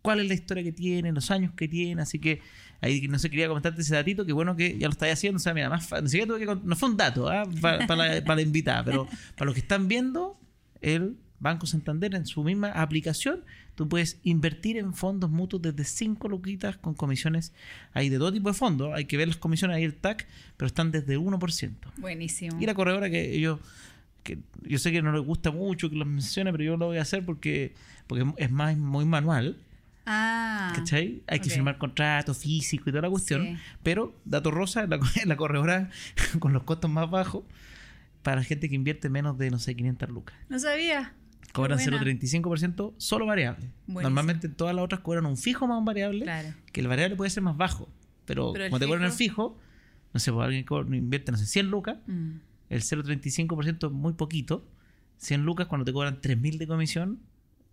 cuál 0.00 0.20
es 0.20 0.28
la 0.28 0.34
historia 0.34 0.62
que 0.62 0.72
tiene, 0.72 1.12
los 1.12 1.30
años 1.30 1.52
que 1.54 1.68
tiene, 1.68 2.02
así 2.02 2.18
que 2.18 2.40
ahí 2.82 3.08
no 3.08 3.18
sé, 3.18 3.30
quería 3.30 3.48
comentarte 3.48 3.80
ese 3.80 3.94
datito, 3.94 4.26
que 4.26 4.34
bueno 4.34 4.54
que 4.54 4.76
ya 4.78 4.88
lo 4.88 4.92
estáis 4.92 5.14
haciendo, 5.14 5.36
o 5.36 5.40
sea, 5.40 5.54
mira, 5.54 5.70
más, 5.70 5.88
ni 6.02 6.08
siquiera 6.10 6.26
tuve 6.26 6.40
que 6.40 6.46
con- 6.46 6.60
no 6.66 6.76
fue 6.76 6.90
un 6.90 6.96
dato 6.98 7.30
¿ah? 7.30 7.44
para, 7.62 7.86
para 7.86 8.14
la, 8.16 8.20
para 8.24 8.36
la 8.36 8.42
invitada, 8.42 8.84
pero 8.84 9.06
para 9.36 9.46
los 9.46 9.54
que 9.54 9.60
están 9.60 9.88
viendo, 9.88 10.38
el 10.82 11.16
Banco 11.40 11.66
Santander 11.66 12.14
en 12.14 12.26
su 12.26 12.44
misma 12.44 12.70
aplicación, 12.70 13.44
tú 13.74 13.88
puedes 13.88 14.18
invertir 14.22 14.76
en 14.76 14.94
fondos 14.94 15.28
mutuos 15.30 15.60
desde 15.62 15.82
5 15.84 16.28
luquitas 16.28 16.76
con 16.76 16.94
comisiones. 16.94 17.52
Hay 17.94 18.10
de 18.10 18.18
todo 18.18 18.32
tipo 18.32 18.48
de 18.48 18.54
fondos, 18.54 18.92
hay 18.94 19.06
que 19.06 19.16
ver 19.16 19.26
las 19.26 19.38
comisiones, 19.38 19.76
ahí 19.76 19.82
el 19.82 19.94
TAC, 19.94 20.28
pero 20.56 20.66
están 20.68 20.92
desde 20.92 21.18
1%. 21.18 21.72
Buenísimo. 21.98 22.60
Y 22.60 22.66
la 22.66 22.74
corredora 22.74 23.10
que 23.10 23.40
yo, 23.40 23.58
que 24.22 24.38
yo 24.62 24.78
sé 24.78 24.92
que 24.92 25.02
no 25.02 25.10
les 25.12 25.22
gusta 25.24 25.50
mucho 25.50 25.90
que 25.90 25.96
los 25.96 26.06
mencione, 26.06 26.52
pero 26.52 26.62
yo 26.62 26.76
lo 26.76 26.86
voy 26.86 26.98
a 26.98 27.02
hacer 27.02 27.24
porque, 27.24 27.74
porque 28.06 28.24
es 28.36 28.50
más 28.52 28.76
muy 28.76 29.04
manual. 29.04 29.56
Ah. 30.06 30.72
¿Cachai? 30.74 31.22
Hay 31.28 31.40
que 31.40 31.48
firmar 31.50 31.78
contrato 31.78 32.34
físico 32.34 32.84
y 32.88 32.92
toda 32.92 33.02
la 33.02 33.10
cuestión. 33.10 33.42
Sí. 33.42 33.56
Pero, 33.82 34.20
dato 34.24 34.50
rosa, 34.50 34.86
la, 34.86 34.98
la 35.26 35.36
corredora 35.36 35.90
con 36.40 36.52
los 36.52 36.64
costos 36.64 36.90
más 36.90 37.08
bajos 37.10 37.44
para 38.22 38.42
gente 38.42 38.68
que 38.68 38.74
invierte 38.74 39.08
menos 39.08 39.38
de, 39.38 39.50
no 39.50 39.58
sé, 39.58 39.74
500 39.76 40.08
lucas. 40.10 40.36
No 40.48 40.58
sabía. 40.58 41.14
Cobran 41.52 41.78
Qué 41.78 41.90
buena. 41.90 42.04
0,35% 42.04 42.94
solo 42.96 43.26
variable. 43.26 43.66
Buenísimo. 43.86 44.00
Normalmente 44.02 44.48
todas 44.48 44.74
las 44.74 44.84
otras 44.84 45.00
cobran 45.02 45.26
un 45.26 45.36
fijo 45.36 45.66
más 45.66 45.78
un 45.78 45.84
variable, 45.84 46.22
Claro. 46.24 46.54
que 46.72 46.80
el 46.80 46.88
variable 46.88 47.14
puede 47.16 47.30
ser 47.30 47.42
más 47.42 47.56
bajo. 47.56 47.88
Pero, 48.24 48.52
Pero 48.52 48.66
como 48.70 48.78
te 48.78 48.86
cobran 48.86 49.04
el 49.04 49.12
fijo- 49.12 49.58
no 50.14 50.20
sé, 50.20 50.32
pues 50.32 50.44
alguien 50.44 50.64
invierte, 50.94 51.32
no 51.32 51.38
sé, 51.38 51.46
100 51.46 51.70
lucas, 51.70 51.98
Mm. 52.06 52.36
el 52.70 52.82
0,35% 52.82 53.86
es 53.88 53.92
muy 53.92 54.12
poquito. 54.14 54.66
100 55.18 55.44
lucas 55.44 55.66
cuando 55.66 55.84
te 55.84 55.92
cobran 55.92 56.20
3.000 56.20 56.58
de 56.58 56.66
comisión 56.66 57.20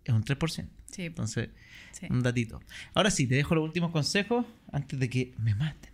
es 0.04 0.14
un 0.14 0.24
3%. 0.24 0.68
Sí. 0.90 1.04
Entonces, 1.04 1.50
sí. 1.92 2.06
un 2.10 2.22
datito. 2.22 2.60
Ahora 2.94 3.10
sí, 3.10 3.26
te 3.26 3.34
dejo 3.36 3.54
los 3.54 3.64
últimos 3.64 3.92
consejos 3.92 4.46
antes 4.72 4.98
de 4.98 5.08
que 5.08 5.34
me 5.38 5.54
maten. 5.54 5.90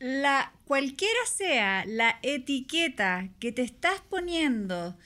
La, 0.00 0.52
cualquiera 0.64 1.18
sea 1.26 1.84
la 1.84 2.20
etiqueta 2.22 3.30
que 3.40 3.50
te 3.50 3.62
estás 3.62 4.00
poniendo, 4.08 4.96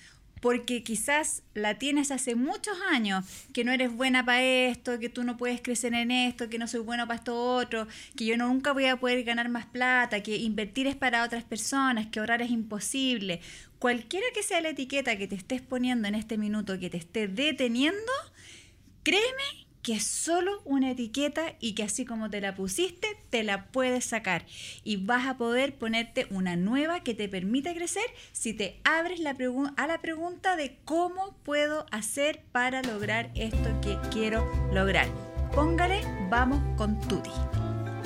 porque 0.42 0.82
quizás 0.82 1.44
la 1.54 1.78
tienes 1.78 2.10
hace 2.10 2.34
muchos 2.34 2.76
años, 2.90 3.24
que 3.54 3.64
no 3.64 3.70
eres 3.70 3.94
buena 3.94 4.24
para 4.24 4.42
esto, 4.42 4.98
que 4.98 5.08
tú 5.08 5.22
no 5.22 5.36
puedes 5.36 5.62
crecer 5.62 5.94
en 5.94 6.10
esto, 6.10 6.50
que 6.50 6.58
no 6.58 6.66
soy 6.66 6.80
bueno 6.80 7.06
para 7.06 7.20
esto 7.20 7.40
otro, 7.40 7.86
que 8.16 8.24
yo 8.24 8.36
nunca 8.36 8.72
voy 8.72 8.86
a 8.86 8.96
poder 8.96 9.22
ganar 9.22 9.48
más 9.48 9.66
plata, 9.66 10.20
que 10.20 10.36
invertir 10.36 10.88
es 10.88 10.96
para 10.96 11.22
otras 11.22 11.44
personas, 11.44 12.08
que 12.08 12.18
ahorrar 12.18 12.42
es 12.42 12.50
imposible. 12.50 13.40
Cualquiera 13.78 14.26
que 14.34 14.42
sea 14.42 14.60
la 14.60 14.70
etiqueta 14.70 15.16
que 15.16 15.28
te 15.28 15.36
estés 15.36 15.62
poniendo 15.62 16.08
en 16.08 16.16
este 16.16 16.36
minuto, 16.36 16.76
que 16.76 16.90
te 16.90 16.96
esté 16.96 17.28
deteniendo, 17.28 18.12
Créeme 19.02 19.61
que 19.82 19.94
es 19.94 20.04
solo 20.04 20.62
una 20.64 20.92
etiqueta 20.92 21.54
y 21.60 21.74
que 21.74 21.82
así 21.82 22.04
como 22.04 22.30
te 22.30 22.40
la 22.40 22.54
pusiste, 22.54 23.08
te 23.30 23.42
la 23.42 23.66
puedes 23.66 24.04
sacar. 24.04 24.46
Y 24.84 24.96
vas 24.96 25.26
a 25.26 25.36
poder 25.36 25.74
ponerte 25.74 26.26
una 26.30 26.56
nueva 26.56 27.00
que 27.00 27.14
te 27.14 27.28
permita 27.28 27.74
crecer 27.74 28.04
si 28.32 28.54
te 28.54 28.80
abres 28.84 29.20
a 29.20 29.86
la 29.86 30.00
pregunta 30.00 30.56
de 30.56 30.76
cómo 30.84 31.36
puedo 31.42 31.86
hacer 31.90 32.42
para 32.52 32.82
lograr 32.82 33.30
esto 33.34 33.80
que 33.80 33.98
quiero 34.10 34.48
lograr. 34.72 35.08
Póngale, 35.52 36.00
vamos 36.30 36.60
con 36.76 37.00
Tuti. 37.08 37.30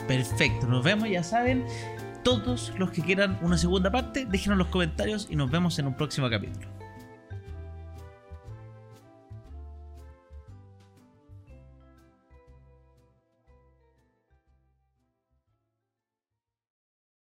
Perfecto, 0.08 0.66
nos 0.66 0.82
vemos, 0.82 1.08
ya 1.08 1.22
saben. 1.22 1.64
Todos 2.24 2.72
los 2.76 2.90
que 2.90 3.02
quieran 3.02 3.38
una 3.42 3.56
segunda 3.56 3.90
parte, 3.92 4.24
déjenos 4.24 4.54
en 4.54 4.58
los 4.58 4.68
comentarios 4.68 5.28
y 5.30 5.36
nos 5.36 5.50
vemos 5.50 5.78
en 5.78 5.86
un 5.86 5.96
próximo 5.96 6.28
capítulo. 6.28 6.75